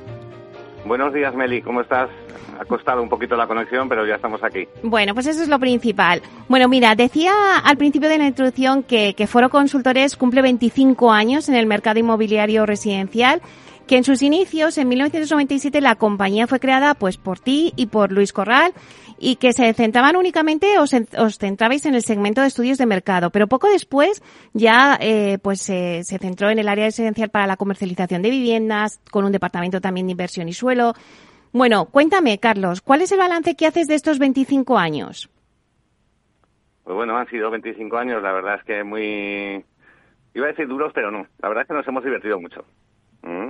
[0.85, 1.63] Buenos días, Meli.
[1.63, 2.11] ¿Cómo estás?
[2.59, 4.67] Ha costado un poquito la conexión, pero ya estamos aquí.
[4.83, 6.21] Bueno, pues eso es lo principal.
[6.47, 11.49] Bueno, mira, decía al principio de la introducción que, que Foro Consultores cumple 25 años
[11.49, 13.41] en el mercado inmobiliario residencial
[13.87, 18.11] que en sus inicios, en 1997, la compañía fue creada pues por ti y por
[18.11, 18.73] Luis Corral
[19.19, 23.29] y que se centraban únicamente, os, os centrabais en el segmento de estudios de mercado,
[23.29, 28.21] pero poco después ya eh, pues se centró en el área residencial para la comercialización
[28.21, 30.93] de viviendas, con un departamento también de inversión y suelo.
[31.51, 35.29] Bueno, cuéntame, Carlos, ¿cuál es el balance que haces de estos 25 años?
[36.83, 39.65] Pues bueno, han sido 25 años, la verdad es que muy...
[40.33, 41.25] Iba a decir duros, pero no.
[41.39, 42.63] La verdad es que nos hemos divertido mucho.
[43.23, 43.49] ¿Mm?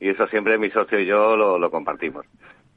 [0.00, 2.26] Y eso siempre mi socio y yo lo compartimos.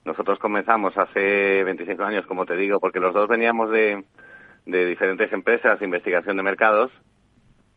[0.03, 4.03] Nosotros comenzamos hace 25 años, como te digo, porque los dos veníamos de,
[4.65, 6.91] de diferentes empresas de investigación de mercados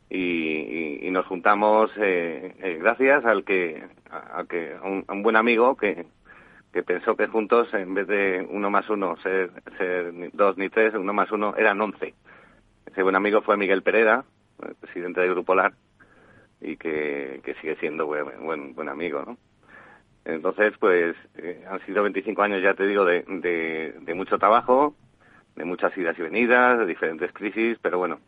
[0.08, 5.76] y, y, nos juntamos eh, eh, gracias al que, a, que un, un, buen amigo
[5.76, 6.06] que,
[6.72, 10.94] que pensó que juntos, en vez de uno más uno ser, ser dos ni tres,
[10.94, 12.14] uno más uno eran once.
[12.86, 14.24] Ese buen amigo fue Miguel Pereda,
[14.80, 15.72] presidente del Grupo LAR,
[16.60, 19.36] y que, que sigue siendo buen, buen, buen amigo, ¿no?
[20.24, 24.94] Entonces, pues eh, han sido 25 años, ya te digo, de, de, de, mucho trabajo,
[25.54, 28.20] de muchas idas y venidas, de diferentes crisis, pero bueno,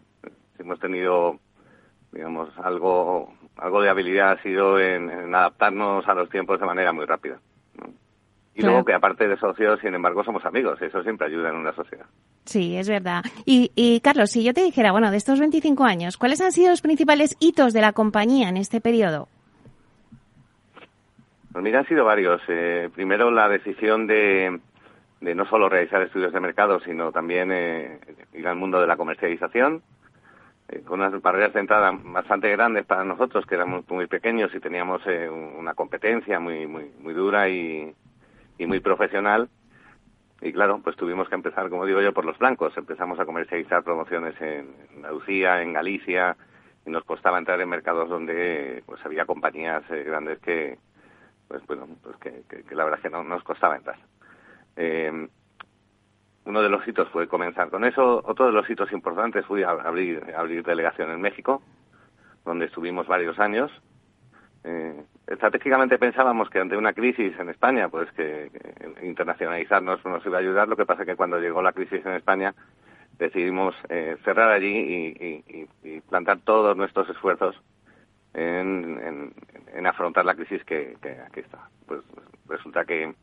[0.59, 1.39] hemos tenido,
[2.13, 6.93] digamos, algo, algo de habilidad ha sido en, en adaptarnos a los tiempos de manera
[6.93, 7.41] muy rápida.
[7.79, 7.87] ¿no?
[8.55, 8.73] Y claro.
[8.73, 10.81] luego que aparte de socios, sin embargo, somos amigos.
[10.81, 12.07] Eso siempre ayuda en una sociedad.
[12.45, 13.23] Sí, es verdad.
[13.45, 16.71] Y, y Carlos, si yo te dijera, bueno, de estos 25 años, ¿cuáles han sido
[16.71, 19.29] los principales hitos de la compañía en este periodo?
[21.57, 22.43] Pues mira, han sido varios.
[22.49, 24.61] Eh, primero, la decisión de,
[25.23, 27.99] de, no solo realizar estudios de mercado, sino también eh,
[28.35, 29.83] ir al mundo de la comercialización.
[30.69, 34.61] eh, con unas barreras de entrada bastante grandes para nosotros, que éramos muy pequeños y
[34.61, 37.95] teníamos eh, una competencia muy, muy, muy dura y,
[38.59, 39.49] y muy profesional.
[40.43, 42.77] Y claro, pues tuvimos que empezar, como digo yo, por los blancos.
[42.77, 46.37] Empezamos a comercializar promociones en Andalucía, en Galicia,
[46.85, 50.77] y nos costaba entrar en mercados donde pues había compañías eh, grandes que,
[51.49, 53.99] pues bueno, pues que, que, la verdad es que no nos costaba entrar.
[54.77, 55.29] Eh,
[56.47, 58.23] uno de los hitos fue comenzar con eso.
[58.25, 61.61] Otro de los hitos importantes fue abrir, abrir delegación en México,
[62.45, 63.71] donde estuvimos varios años.
[64.63, 68.51] Eh, estratégicamente pensábamos que ante una crisis en España, pues que,
[69.03, 70.69] internacionalizarnos nos iba a ayudar.
[70.69, 72.55] Lo que pasa es que cuando llegó la crisis en España,
[73.19, 77.61] decidimos eh, cerrar allí y, plantar todos nuestros esfuerzos
[78.37, 81.69] en, afrontar la crisis que, que aquí está.
[81.87, 82.03] Pues
[82.49, 83.15] resulta que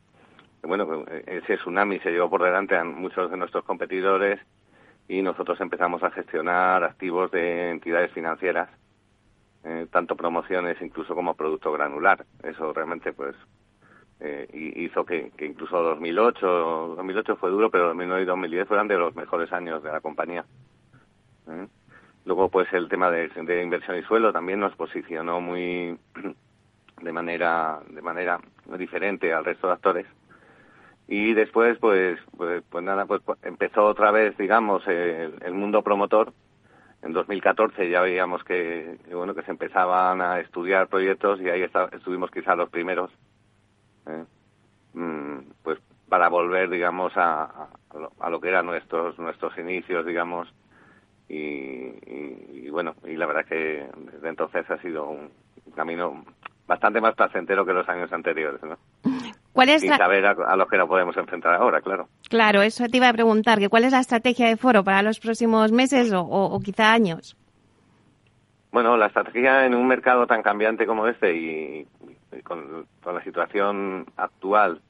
[0.64, 4.40] bueno, ese tsunami se llevó por delante a muchos de nuestros competidores
[5.08, 8.70] y nosotros empezamos a gestionar activos de entidades financieras,
[9.66, 12.26] eh, tanto promociones incluso como producto granular.
[12.44, 13.36] Eso realmente pues
[14.22, 14.48] eh,
[14.78, 19.52] hizo que, incluso 2008, 2008 fue duro, pero 2009 y 2010 fueron de los mejores
[19.52, 20.46] años de la compañía.
[21.50, 21.68] ¿eh?
[22.26, 25.98] Luego pues el tema de, de inversión y suelo también nos posicionó muy
[27.02, 28.40] de manera de manera
[28.78, 30.08] diferente al resto de actores
[31.08, 36.34] y después pues pues, pues nada pues, pues empezó otra vez digamos el, mundo promotor
[37.02, 42.32] en 2014 ya veíamos que, bueno que se empezaban a estudiar proyectos y ahí estuvimos
[42.32, 43.12] quizá los primeros
[44.08, 44.24] ¿eh?
[44.94, 47.68] mm, pues para volver digamos a,
[48.20, 50.54] a, lo, que eran nuestros nuestros inicios digamos
[51.30, 55.30] y, bueno y la verdad que desde entonces ha sido un
[55.76, 56.24] camino
[56.68, 58.78] bastante más placentero que los años anteriores ¿no?
[59.54, 62.10] ¿Cuál es Sin saber a, lo que nos podemos enfrentar ahora, claro.
[62.28, 65.20] Claro, eso te iba a preguntar, que ¿cuál es la estrategia de foro para los
[65.20, 67.38] próximos meses o, quizá años?
[68.72, 71.88] Bueno, la estrategia en un mercado tan cambiante como este y,
[72.44, 74.82] con, la situación actual,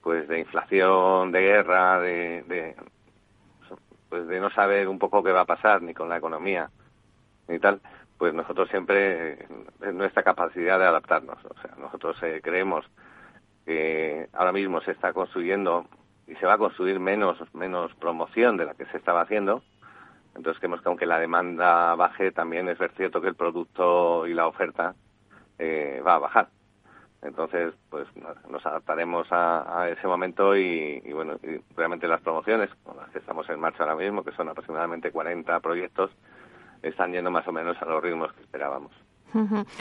[0.00, 2.76] pues de inflación, de guerra, de, de,
[4.08, 6.70] pues de no saber un poco qué va a pasar ni con la economía
[7.48, 7.80] ni tal,
[8.18, 9.44] pues nosotros siempre
[9.80, 11.38] es nuestra capacidad de adaptarnos.
[11.44, 12.84] O sea, nosotros eh, creemos
[13.64, 15.86] que ahora mismo se está construyendo
[16.26, 19.62] y se va a construir menos, menos promoción de la que se estaba haciendo.
[20.34, 24.46] Entonces creemos que aunque la demanda baje, también es cierto que el producto y la
[24.46, 24.94] oferta
[25.58, 26.48] eh, va a bajar.
[27.22, 28.06] Entonces, pues
[28.48, 33.48] nos adaptaremos a, ese momento y, bueno, y realmente las promociones, con las que estamos
[33.48, 36.10] en marcha ahora mismo, que son aproximadamente 40 proyectos,
[36.82, 38.92] están yendo más o menos a los ritmos que esperábamos.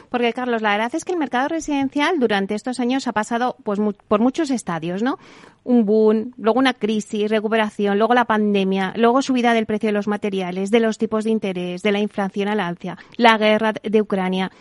[0.09, 3.79] Porque, Carlos, la verdad es que el mercado residencial durante estos años ha pasado pues,
[4.07, 5.19] por muchos estadios, ¿no?
[5.63, 10.07] Un boom, luego una crisis, recuperación, luego la pandemia, luego subida del precio de los
[10.07, 14.51] materiales, de los tipos de interés, de la inflación al alza, la guerra de Ucrania.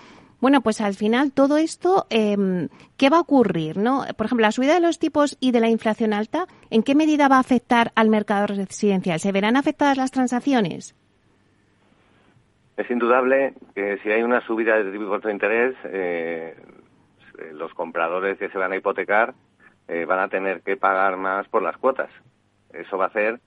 [0.41, 3.79] Bueno, pues al final todo esto, eh, ¿qué va a ocurrir?
[3.79, 4.05] ¿no?
[4.17, 7.29] Por ejemplo, la subida de los tipos y de la inflación alta, ¿en qué medida
[7.29, 9.19] va a afectar al mercado residencial?
[9.19, 10.95] ¿Se verán afectadas las transacciones?
[12.77, 16.55] Es indudable que si hay una subida de tipos de interés, eh,
[17.53, 19.35] los compradores que se van a hipotecar
[19.89, 22.11] eh, van a tener que pagar más por las cuotas.
[22.73, 23.41] Eso va a hacer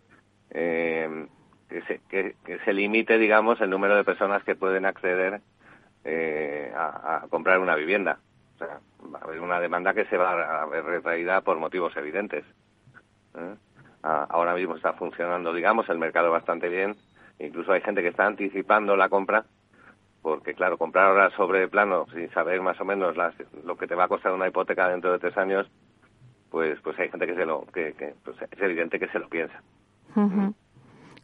[0.49, 1.27] eh,
[1.69, 5.41] que, se, que, se limite, digamos, el número de personas que pueden acceder
[6.05, 8.19] a, comprar una vivienda.
[8.55, 8.79] O sea,
[9.13, 12.43] va a haber una demanda que se va a ver retraída por motivos evidentes.
[14.01, 16.95] Ahora mismo está funcionando, digamos, el mercado bastante bien
[17.39, 19.45] Incluso hay gente que está anticipando la compra
[20.21, 23.15] porque claro, comprar ahora sobre plano sin saber más o menos
[23.63, 25.71] lo que te va a costar una hipoteca dentro de tres años,
[26.51, 29.63] pues pues hay gente que se lo que, pues es evidente que se lo piensa.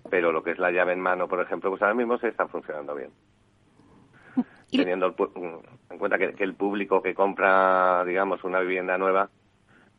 [0.10, 2.48] Pero lo que es la llave en mano, por ejemplo, pues ahora mismo se está
[2.48, 3.12] funcionando bien.
[4.78, 5.16] Teniendo
[5.90, 9.30] en cuenta que, el público que compra, digamos, una vivienda nueva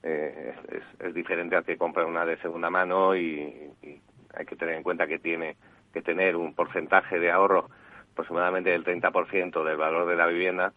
[0.02, 0.54] eh,
[0.98, 3.72] es, diferente al que compra una de segunda mano y
[4.34, 5.56] hay que tener en cuenta que tiene
[5.92, 7.70] que tener un porcentaje de ahorro
[8.12, 10.72] aproximadamente del 30% del valor de la vivienda.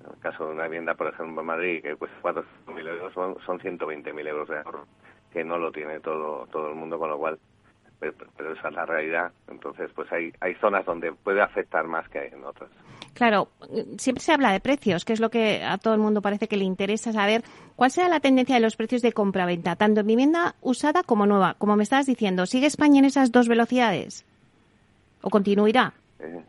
[0.00, 3.36] En el caso de una vivienda, por ejemplo, en Madrid, que cuesta 400.000 euros, son,
[3.44, 4.86] son 120.000 euros de ahorro,
[5.30, 7.38] que no lo tiene todo, todo el mundo, con lo cual,
[8.00, 9.30] pero, esa es la realidad.
[9.48, 12.70] Entonces, pues hay, hay zonas donde puede afectar más que en otras.
[13.14, 13.48] Claro,
[13.98, 16.56] siempre se habla de precios, que es lo que a todo el mundo parece que
[16.56, 17.42] le interesa saber.
[17.76, 21.54] ¿Cuál será la tendencia de los precios de compra-venta, tanto en vivienda usada como nueva?
[21.58, 24.24] Como me estabas diciendo, ¿sigue España en esas dos velocidades?
[25.22, 25.92] o continuará?
[26.18, 26.42] Eh,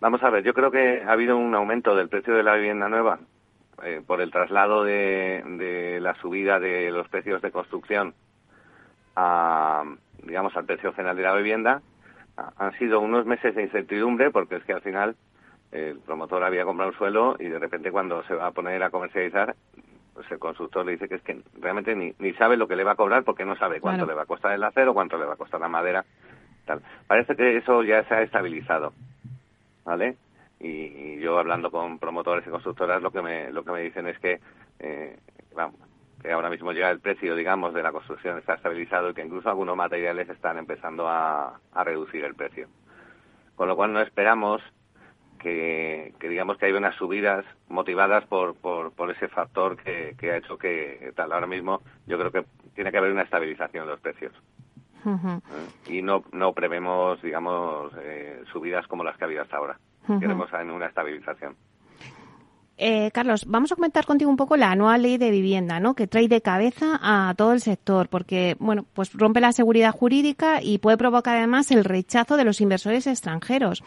[0.00, 2.88] vamos a ver, yo creo que ha habido un aumento del precio de la vivienda
[2.88, 3.18] nueva
[3.84, 8.14] eh, por el traslado de, la subida de los precios de construcción
[9.14, 9.84] a,
[10.26, 11.82] digamos, al precio final de la vivienda,
[12.58, 15.16] han sido unos meses de incertidumbre porque es que al final
[15.72, 18.90] el promotor había comprado un suelo y de repente cuando se va a poner a
[18.90, 19.54] comercializar,
[20.14, 22.84] pues el constructor le dice que es que realmente ni, ni sabe lo que le
[22.84, 25.26] va a cobrar porque no sabe cuánto le va a costar el acero, cuánto le
[25.26, 26.04] va a costar la madera,
[26.64, 26.82] tal.
[27.06, 28.92] Parece que eso ya se ha estabilizado,
[29.84, 30.16] ¿vale?
[30.60, 34.18] Y, yo hablando con promotores y constructoras lo que me lo que me dicen es
[34.18, 34.38] que
[34.78, 35.16] eh,
[35.54, 35.80] vamos,
[36.22, 39.48] que ahora mismo ya el precio digamos de la construcción está estabilizado y que incluso
[39.48, 42.68] algunos materiales están empezando a, a reducir el precio.
[43.54, 44.62] Con lo cual no esperamos
[45.38, 50.38] que, digamos que hay unas subidas motivadas por, por, por ese factor que, que, ha
[50.38, 51.32] hecho que tal.
[51.32, 52.44] Ahora mismo yo creo que
[52.74, 54.32] tiene que haber una estabilización de los precios.
[55.06, 55.98] ¿Eh?
[55.98, 59.78] y no no prevemos digamos eh, subidas como las que ha habido hasta ahora.
[60.18, 61.54] Queremos en una estabilización
[62.78, 65.94] eh, Carlos, vamos a comentar contigo un poco la nueva ley de vivienda, ¿no?
[65.94, 70.60] Que trae de cabeza a todo el sector, porque, bueno, pues rompe la seguridad jurídica
[70.62, 73.82] y puede provocar además el rechazo de los inversores extranjeros.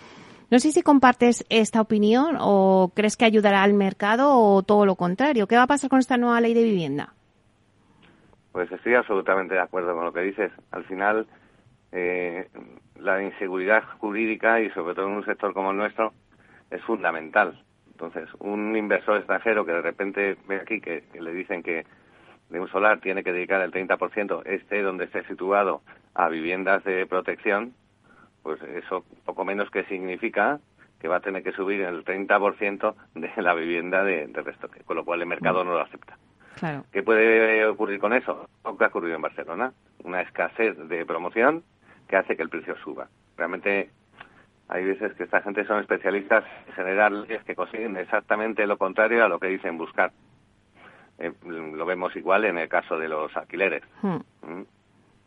[0.49, 4.95] No sé si compartes esta opinión o crees que ayudará al mercado o todo lo
[4.95, 5.45] contrario.
[5.45, 7.13] ¿Qué va a pasar con esta nueva ley de vivienda?
[8.51, 10.51] Pues estoy absolutamente de acuerdo con lo que dices.
[10.71, 11.27] Al final,
[11.91, 12.49] eh,
[12.99, 16.13] la inseguridad jurídica y sobre todo en un sector como el nuestro
[16.71, 17.63] es fundamental.
[18.01, 21.85] Entonces, un inversor extranjero que de repente ve aquí que, le dicen que
[22.49, 25.81] de un solar tiene que dedicar el 30%, esté donde esté situado,
[26.13, 27.73] a viviendas de protección,
[28.41, 30.59] pues eso poco menos que significa
[31.01, 34.95] que va a tener que subir el 30% de la vivienda de, de restoque, con
[34.95, 36.17] lo cual el mercado no lo acepta.
[36.55, 36.85] Claro.
[36.93, 38.47] ¿Qué puede ocurrir con eso?
[38.63, 39.73] Lo que ha ocurrido en Barcelona,
[40.05, 41.63] una escasez de promoción
[42.07, 43.09] que hace que el precio suba.
[43.37, 43.89] Realmente
[44.69, 49.25] hay veces que esta gente son especialistas en generar leyes que consiguen exactamente lo contrario
[49.25, 50.11] a lo que dicen buscar.
[51.17, 53.83] Eh, lo vemos igual en el caso de los alquileres.
[54.01, 54.19] Hmm.
[54.43, 54.65] ¿Mm?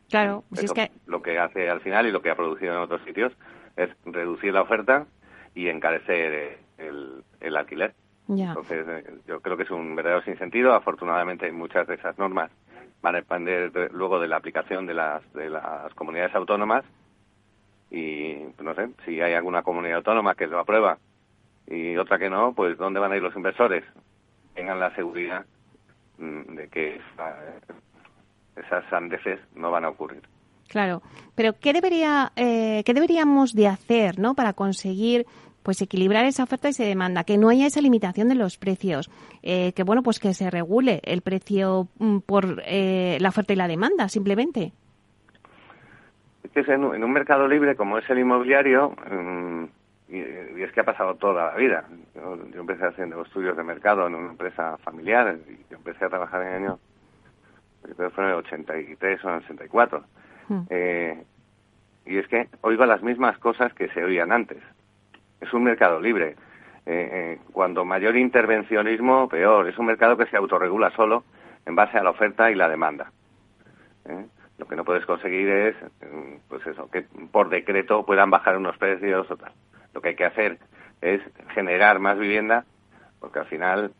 [0.09, 0.91] Claro, si es que...
[1.07, 3.33] Lo que hace al final y lo que ha producido en otros sitios
[3.77, 5.07] es reducir la oferta
[5.55, 7.95] y encarecer el, el alquiler.
[8.29, 10.73] Entonces, eh, yo creo que es un verdadero sinsentido.
[10.75, 12.51] Afortunadamente, muchas de esas normas
[13.03, 16.85] van a depender luego de la aplicación de las, de las comunidades autónomas.
[17.93, 20.99] Y pues, no sé, si hay alguna comunidad autónoma que lo aprueba
[21.67, 23.85] y otra que no, pues ¿dónde van a ir los inversores?
[24.55, 25.45] Tengan la seguridad
[26.17, 27.01] mm, de que
[28.57, 30.23] esas sandeces no van a ocurrir.
[30.69, 31.03] Claro,
[31.35, 34.35] pero ¿qué debería, eh, qué deberíamos de hacer, ¿no?
[34.35, 35.27] Para conseguir
[35.63, 39.11] pues equilibrar esa oferta y esa demanda, que no haya esa limitación de los precios,
[39.43, 43.57] eh, que bueno, pues que se regule el precio mm, por eh, la oferta y
[43.57, 44.73] la demanda, simplemente.
[46.55, 49.65] Es que en, un mercado libre como es el inmobiliario, mm,
[50.09, 50.21] y,
[50.63, 51.85] es que ha pasado toda la vida.
[52.15, 56.11] Yo, yo, empecé haciendo estudios de mercado en una empresa familiar y yo empecé a
[56.11, 56.79] trabajar en el año
[57.83, 60.05] creo que fue en el 83 o en el 64.
[60.49, 60.61] Hmm.
[60.71, 61.23] Eh,
[62.07, 64.63] y es que oigo las mismas cosas que se oían antes.
[65.41, 66.37] Es un mercado libre.
[66.85, 69.69] Eh, eh, cuando mayor intervencionismo, peor.
[69.69, 71.25] Es un mercado que se autorregula solo
[71.65, 73.13] en base a la oferta y la demanda.
[74.63, 75.75] Lo que no puedes conseguir es,
[76.49, 77.03] pues eso, que
[77.33, 79.51] por decreto puedan bajar unos precios o tal.
[79.93, 80.59] Lo que hay que hacer
[81.01, 81.21] es
[81.53, 82.65] generar más vivienda,
[83.19, 83.93] porque al final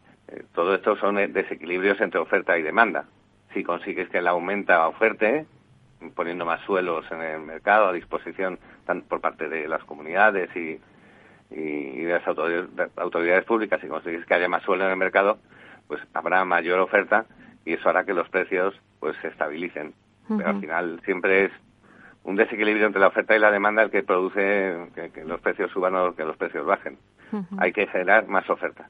[0.55, 3.07] todo esto son desequilibrios entre oferta y demanda
[3.53, 5.47] si consigues que la aumenta oferte,
[6.15, 8.61] poniendo más suelos en el mercado a disposición
[9.09, 10.81] por parte de las comunidades y,
[11.51, 15.41] y de las autoridades, públicas, si consigues que haya más suelo en el mercado,
[15.89, 17.27] pues habrá mayor oferta
[17.65, 19.93] y eso hará que los precios pues se estabilicen.
[20.37, 21.53] Pero al final siempre es
[22.25, 25.95] un desequilibrio entre la oferta y la demanda el que produce que, los precios suban
[25.97, 26.99] o que los precios bajen.
[27.59, 28.89] Hay que generar más oferta.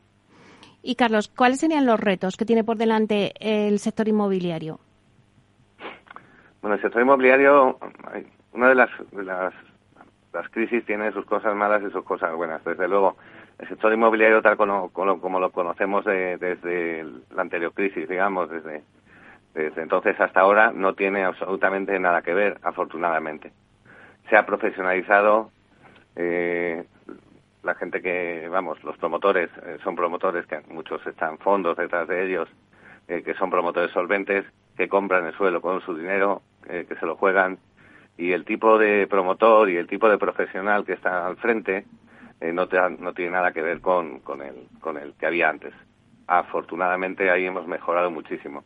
[0.82, 4.80] Y Carlos, ¿cuáles serían los retos que tiene por delante el sector inmobiliario?
[6.60, 7.78] Bueno, el sector inmobiliario,
[8.52, 9.54] una de las, las,
[10.50, 12.64] crisis tiene sus cosas malas y sus cosas buenas.
[12.64, 13.16] Desde luego,
[13.58, 18.82] el sector inmobiliario tal como, como, lo conocemos desde la anterior crisis, digamos, desde,
[19.54, 23.52] desde entonces hasta ahora, no tiene absolutamente nada que ver, afortunadamente.
[24.30, 25.50] Se ha profesionalizado,
[26.16, 26.84] eh,
[27.62, 32.24] la gente que, vamos, los promotores, eh, son promotores que muchos están fondos detrás de
[32.24, 32.48] ellos,
[33.08, 34.44] eh, que son promotores solventes,
[34.76, 37.58] que compran el suelo con su dinero, eh, que se lo juegan,
[38.16, 41.86] y el tipo de promotor y el tipo de profesional que está al frente
[42.40, 42.66] no,
[42.98, 45.72] no tiene nada que ver con, con, el, con el que había antes.
[46.26, 48.64] Afortunadamente ahí hemos mejorado muchísimo.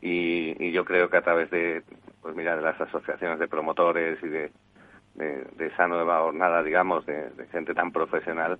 [0.00, 1.82] Y, y yo creo que a través de,
[2.22, 4.50] pues mira, de las asociaciones de promotores y de
[5.16, 8.58] de, esa nueva jornada, digamos, de, gente tan profesional,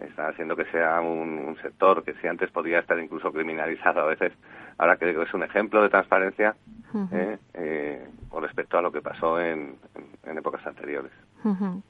[0.00, 4.32] está haciendo que sea un, sector que si antes podía estar incluso criminalizado a veces,
[4.78, 6.54] ahora creo que es un ejemplo de transparencia
[7.12, 9.76] eh, eh, con respecto a lo que pasó en,
[10.24, 11.12] épocas anteriores.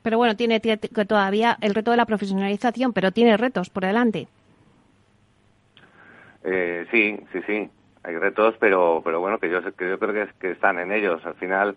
[0.02, 4.28] Pero bueno, tiene, tiene todavía el reto de la profesionalización, pero tiene retos por delante.
[6.42, 7.70] Eh, sí, sí, sí.
[8.02, 11.24] Hay retos, pero, pero bueno, que yo, que yo creo que, que están en ellos.
[11.26, 11.76] Al final,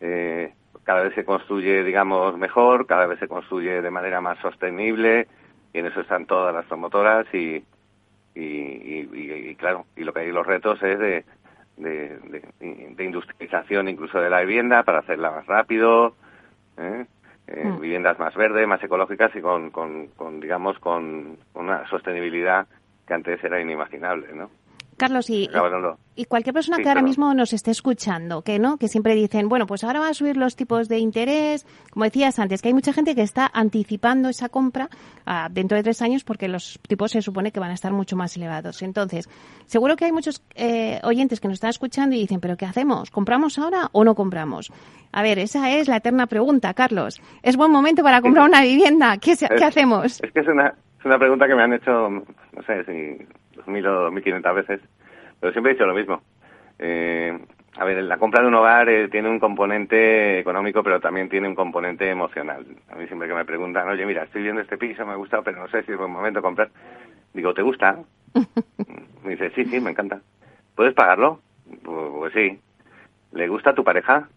[0.00, 0.52] eh,
[0.84, 5.28] cada vez se construye, digamos, mejor, cada vez se construye de manera más sostenible,
[5.72, 7.64] y en eso están todas las promotoras y,
[8.34, 11.24] y, claro, y lo que hay los retos es de,
[11.76, 12.18] de,
[12.60, 16.14] de, industrialización incluso de la vivienda para hacerla más rápido,
[16.78, 17.06] ¿eh?
[17.48, 17.80] Eh, mm.
[17.80, 22.66] viviendas más verdes, más ecológicas y con, con, con digamos, con una sostenibilidad
[23.06, 24.50] que antes era inimaginable, ¿no?
[25.02, 25.50] Carlos, y,
[26.14, 29.66] y cualquier persona que ahora mismo nos esté escuchando, que no, que siempre dicen, bueno,
[29.66, 32.92] pues ahora van a subir los tipos de interés, como decías antes, que hay mucha
[32.92, 34.88] gente que está anticipando esa compra
[35.26, 38.14] ah, dentro de tres años porque los tipos se supone que van a estar mucho
[38.14, 38.80] más elevados.
[38.82, 39.28] Entonces,
[39.66, 43.10] seguro que hay muchos eh, oyentes que nos están escuchando y dicen, pero ¿qué hacemos?
[43.10, 44.72] ¿Compramos ahora o no compramos?
[45.10, 47.20] A ver, esa es la eterna pregunta, Carlos.
[47.42, 49.18] ¿Es buen momento para comprar una vivienda?
[49.18, 50.22] ¿Qué, ¿qué hacemos?
[50.22, 50.68] Es que es una,
[51.00, 53.26] es una pregunta que me han hecho, no sé, si
[53.66, 54.80] 2.000 o 1.500 veces,
[55.40, 56.22] pero siempre he dicho lo mismo.
[56.78, 57.38] Eh,
[57.76, 61.48] a ver, la compra de un hogar eh, tiene un componente económico, pero también tiene
[61.48, 62.66] un componente emocional.
[62.90, 65.62] A mí siempre que me preguntan, oye, mira, estoy viendo este piso, me gusta, pero
[65.62, 66.70] no sé si es buen momento de comprar.
[67.32, 67.98] Digo, ¿te gusta?
[69.24, 70.20] me dice, sí, sí, me encanta.
[70.74, 71.40] ¿Puedes pagarlo?
[71.82, 72.60] Pues, pues sí.
[73.32, 74.28] ¿Le gusta a tu pareja?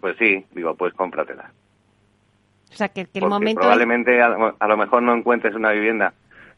[0.00, 0.44] Pues sí.
[0.52, 1.52] Digo, pues cómpratela.
[2.70, 3.60] O sea, que, el momento...
[3.60, 6.12] Probablemente a lo mejor no encuentres una vivienda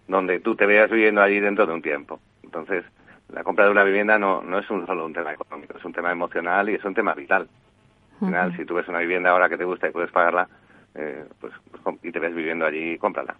[0.08, 2.20] donde tú te veas viviendo allí dentro de un tiempo.
[2.42, 2.84] Entonces,
[3.32, 5.92] la compra de una vivienda no, no es un, solo un tema económico, es un
[5.92, 7.48] tema emocional y es un tema vital.
[8.20, 10.48] Al final, si tú ves una vivienda ahora que te gusta y puedes pagarla,
[10.94, 13.34] eh, pues, pues y te ves viviendo allí, cómprala.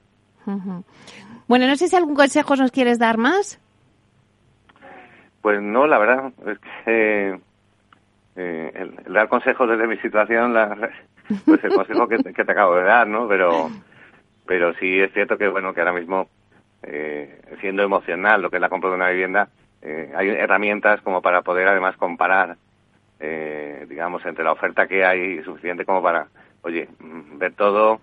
[1.46, 3.60] Bueno, no sé si algún consejo nos quieres dar más.
[5.40, 7.38] Pues no, la verdad es que
[8.36, 10.90] eh, el, dar consejos desde mi situación, la,
[11.44, 13.28] pues el consejo que, que, te acabo de dar, ¿no?
[13.28, 13.70] Pero,
[14.46, 16.28] pero sí es cierto que bueno que ahora mismo
[16.86, 19.48] eh, siendo emocional lo que es la compra de una vivienda,
[19.82, 22.56] eh, hay herramientas como para poder además comparar,
[23.20, 26.28] eh, digamos, entre la oferta que hay suficiente como para,
[26.62, 28.00] oye, mm, ver todo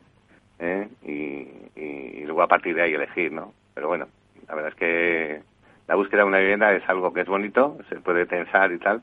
[1.04, 3.52] y, y, luego a partir de ahí elegir, ¿no?
[3.74, 4.08] Pero bueno,
[4.48, 5.42] la verdad es que
[5.88, 9.02] la búsqueda de una vivienda es algo que es bonito, se puede pensar y tal,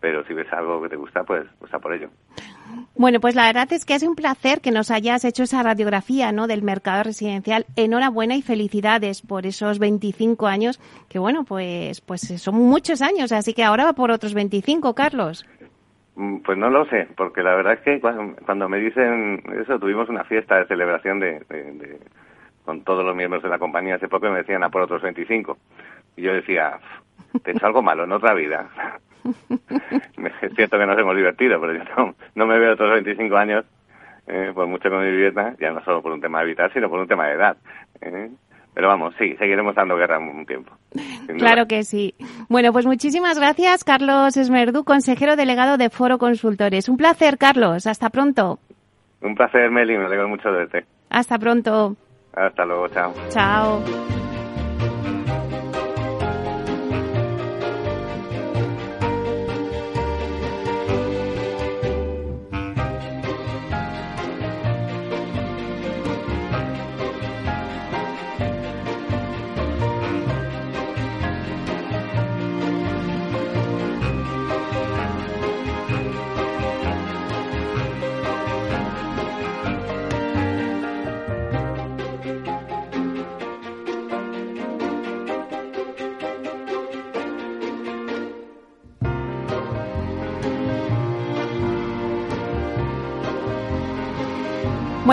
[0.00, 2.08] pero si ves algo que te gusta, pues, pues por ello.
[2.94, 6.32] Bueno, pues la verdad es que es un placer que nos hayas hecho esa radiografía
[6.32, 6.46] ¿no?
[6.46, 7.66] del mercado residencial.
[7.76, 13.54] Enhorabuena y felicidades por esos 25 años, que bueno, pues, pues son muchos años, así
[13.54, 15.46] que ahora va por otros 25, Carlos.
[16.16, 20.08] Mm, pues no lo sé, porque la verdad es que cuando, me dicen eso, tuvimos
[20.08, 21.40] una fiesta de celebración de,
[22.64, 25.02] con todos los miembros de la compañía hace poco y me decían a por otros
[25.02, 25.56] 25.
[26.16, 26.78] Y yo decía,
[27.42, 28.68] te algo malo en otra vida.
[30.42, 33.64] es cierto que nos hemos divertido, pero yo no, me veo otros 25 años,
[34.26, 36.88] eh, por mucho con mi vivienda, ya no solo por un tema de vital, sino
[36.88, 37.56] por un tema de edad.
[38.00, 38.30] Eh.
[38.72, 40.72] Pero vamos, sí, seguiremos dando guerra un tiempo.
[41.38, 42.14] Claro que sí.
[42.48, 46.88] Bueno, pues muchísimas gracias, Carlos Esmerdú, consejero delegado de Foro Consultores.
[46.88, 47.86] Un placer, Carlos.
[47.86, 48.58] Hasta pronto.
[49.20, 49.98] Un placer, Meli.
[49.98, 50.84] Me alegro mucho de verte.
[51.10, 51.96] Hasta pronto.
[52.32, 52.88] Hasta luego.
[52.88, 53.12] Chao.
[53.30, 53.82] Chao.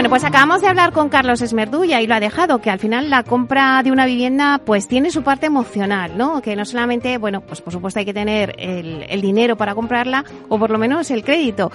[0.10, 3.24] Pues acabamos de hablar con Carlos Esmerdú y lo ha dejado, que al final la
[3.24, 6.42] compra de una vivienda pues tiene su parte emocional, ¿no?
[6.42, 10.58] Que no solamente, bueno, pues por supuesto hay que tener el, dinero para comprarla o
[10.58, 11.72] por lo menos el crédito.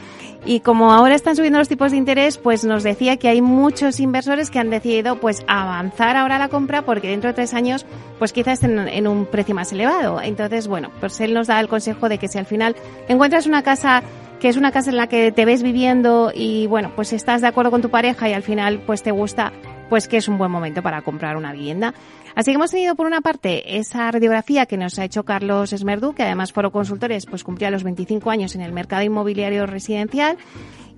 [0.47, 4.01] Y como ahora están subiendo los tipos de interés, pues nos decía que hay muchos
[4.01, 7.87] inversores que han decidido pues avanzar ahora la compra porque dentro de tres años
[8.19, 10.21] pues quizás estén en un precio más elevado.
[10.21, 12.75] Entonces, bueno, pues él nos da el consejo de que si al final
[13.09, 14.03] encuentras una casa
[14.43, 17.47] que es una casa en la que te ves viviendo y bueno, pues estás de
[17.47, 19.53] acuerdo con tu pareja y al final pues te gusta,
[19.89, 21.95] pues que es un buen momento para comprar una vivienda.
[22.35, 26.15] Así que hemos tenido por una parte esa radiografía que nos ha hecho Carlos Esmerdú,
[26.15, 30.37] que además Foro Consultores pues cumplía los 25 años en el mercado inmobiliario residencial.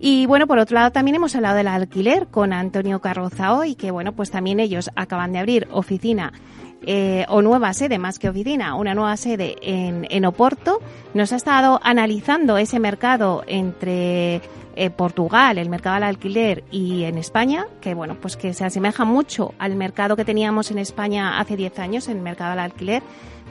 [0.01, 3.91] Y bueno, por otro lado también hemos hablado del alquiler con Antonio Carroza hoy, que
[3.91, 6.33] bueno, pues también ellos acaban de abrir oficina
[6.87, 10.81] eh, o nueva sede más que oficina, una nueva sede en, en Oporto.
[11.15, 14.41] Nos ha estado analizando ese mercado entre
[14.77, 19.05] eh, Portugal, el mercado del alquiler y en España, que bueno, pues que se asemeja
[19.05, 23.03] mucho al mercado que teníamos en España hace 10 años, el mercado del alquiler,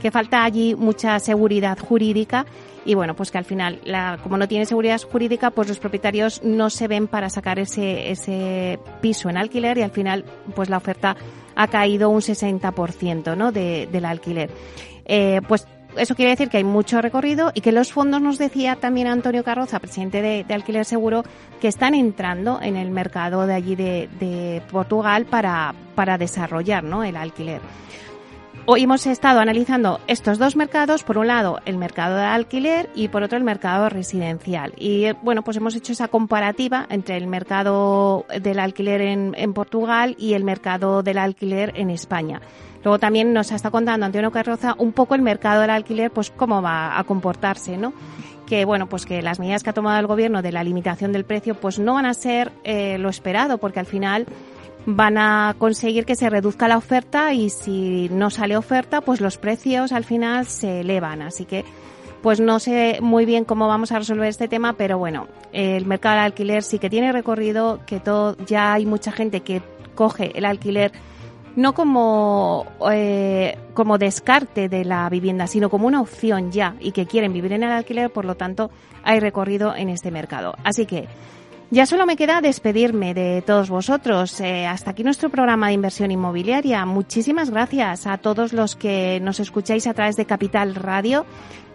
[0.02, 2.46] que falta allí mucha seguridad jurídica
[2.86, 6.44] y bueno, pues que al final, la, como no tiene seguridad jurídica, pues los propietarios
[6.44, 10.76] no se ven para sacar ese, ese piso en alquiler y al final, pues la
[10.76, 11.16] oferta
[11.56, 13.51] ha caído un 60% ¿no?
[13.51, 14.49] de, del alquiler.
[15.06, 18.76] Eh, pues eso quiere decir que hay mucho recorrido y que los fondos, nos decía
[18.76, 21.24] también Antonio Carroza, presidente de, Alquiler Seguro,
[21.62, 27.04] que están entrando en el mercado de allí de, de Portugal para, para desarrollar ¿no?
[27.04, 27.62] el alquiler.
[28.66, 33.09] Hoy hemos estado analizando estos dos mercados, por un lado el mercado de alquiler y
[33.09, 34.72] por otro el mercado residencial.
[34.78, 40.34] Y bueno, pues hemos hecho esa comparativa entre el mercado del alquiler en, Portugal y
[40.34, 42.39] el mercado del alquiler en España.
[42.86, 46.61] Luego también nos está contando Antonio Carroza un poco el mercado del alquiler, pues cómo
[46.61, 47.91] va a comportarse, ¿no?
[48.45, 51.24] que bueno pues que las medidas que ha tomado el gobierno de la limitación del
[51.24, 54.26] precio pues no van a ser eh, lo esperado porque al final
[54.86, 59.38] van a conseguir que se reduzca la oferta y si no sale oferta, pues los
[59.38, 61.22] precios al final se elevan.
[61.22, 61.64] Así que,
[62.22, 66.16] pues no sé muy bien cómo vamos a resolver este tema, pero bueno, el mercado
[66.16, 69.62] del alquiler sí que tiene recorrido, que todo, ya hay mucha gente que
[69.96, 70.92] coge el alquiler
[71.56, 77.06] no como, eh, como descarte de la vivienda, sino como una opción ya y que
[77.06, 78.72] quieren vivir en el alquiler, por lo tanto
[79.04, 80.56] hay recorrido en este mercado.
[80.64, 81.08] Así que
[81.74, 84.40] ya solo me queda despedirme de todos vosotros.
[84.42, 86.86] Eh, hasta aquí nuestro programa de inversión inmobiliaria.
[86.86, 91.26] Muchísimas gracias a todos los que nos escucháis a través de Capital Radio.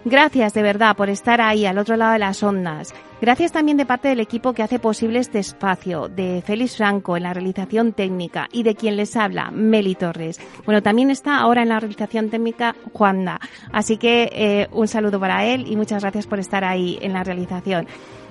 [0.04, 2.94] Gracias de verdad por estar ahí al otro lado de las ondas.
[3.20, 7.24] Gracias también de parte del equipo que hace posible este espacio, de Félix Franco en
[7.24, 10.40] la realización técnica y de quien les habla, Meli Torres.
[10.64, 13.40] Bueno, también está ahora en la realización técnica Juanda.
[13.72, 17.24] Así que eh, un saludo para él y muchas gracias por estar ahí en la
[17.24, 17.88] realización.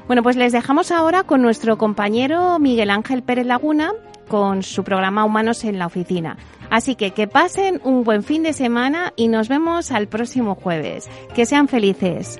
[0.07, 3.91] Bueno, pues les dejamos ahora con nuestro compañero Miguel Ángel Pérez Laguna
[4.29, 6.37] con su programa Humanos en la Oficina.
[6.69, 11.09] Así que que pasen un buen fin de semana y nos vemos al próximo jueves.
[11.35, 12.39] Que sean felices.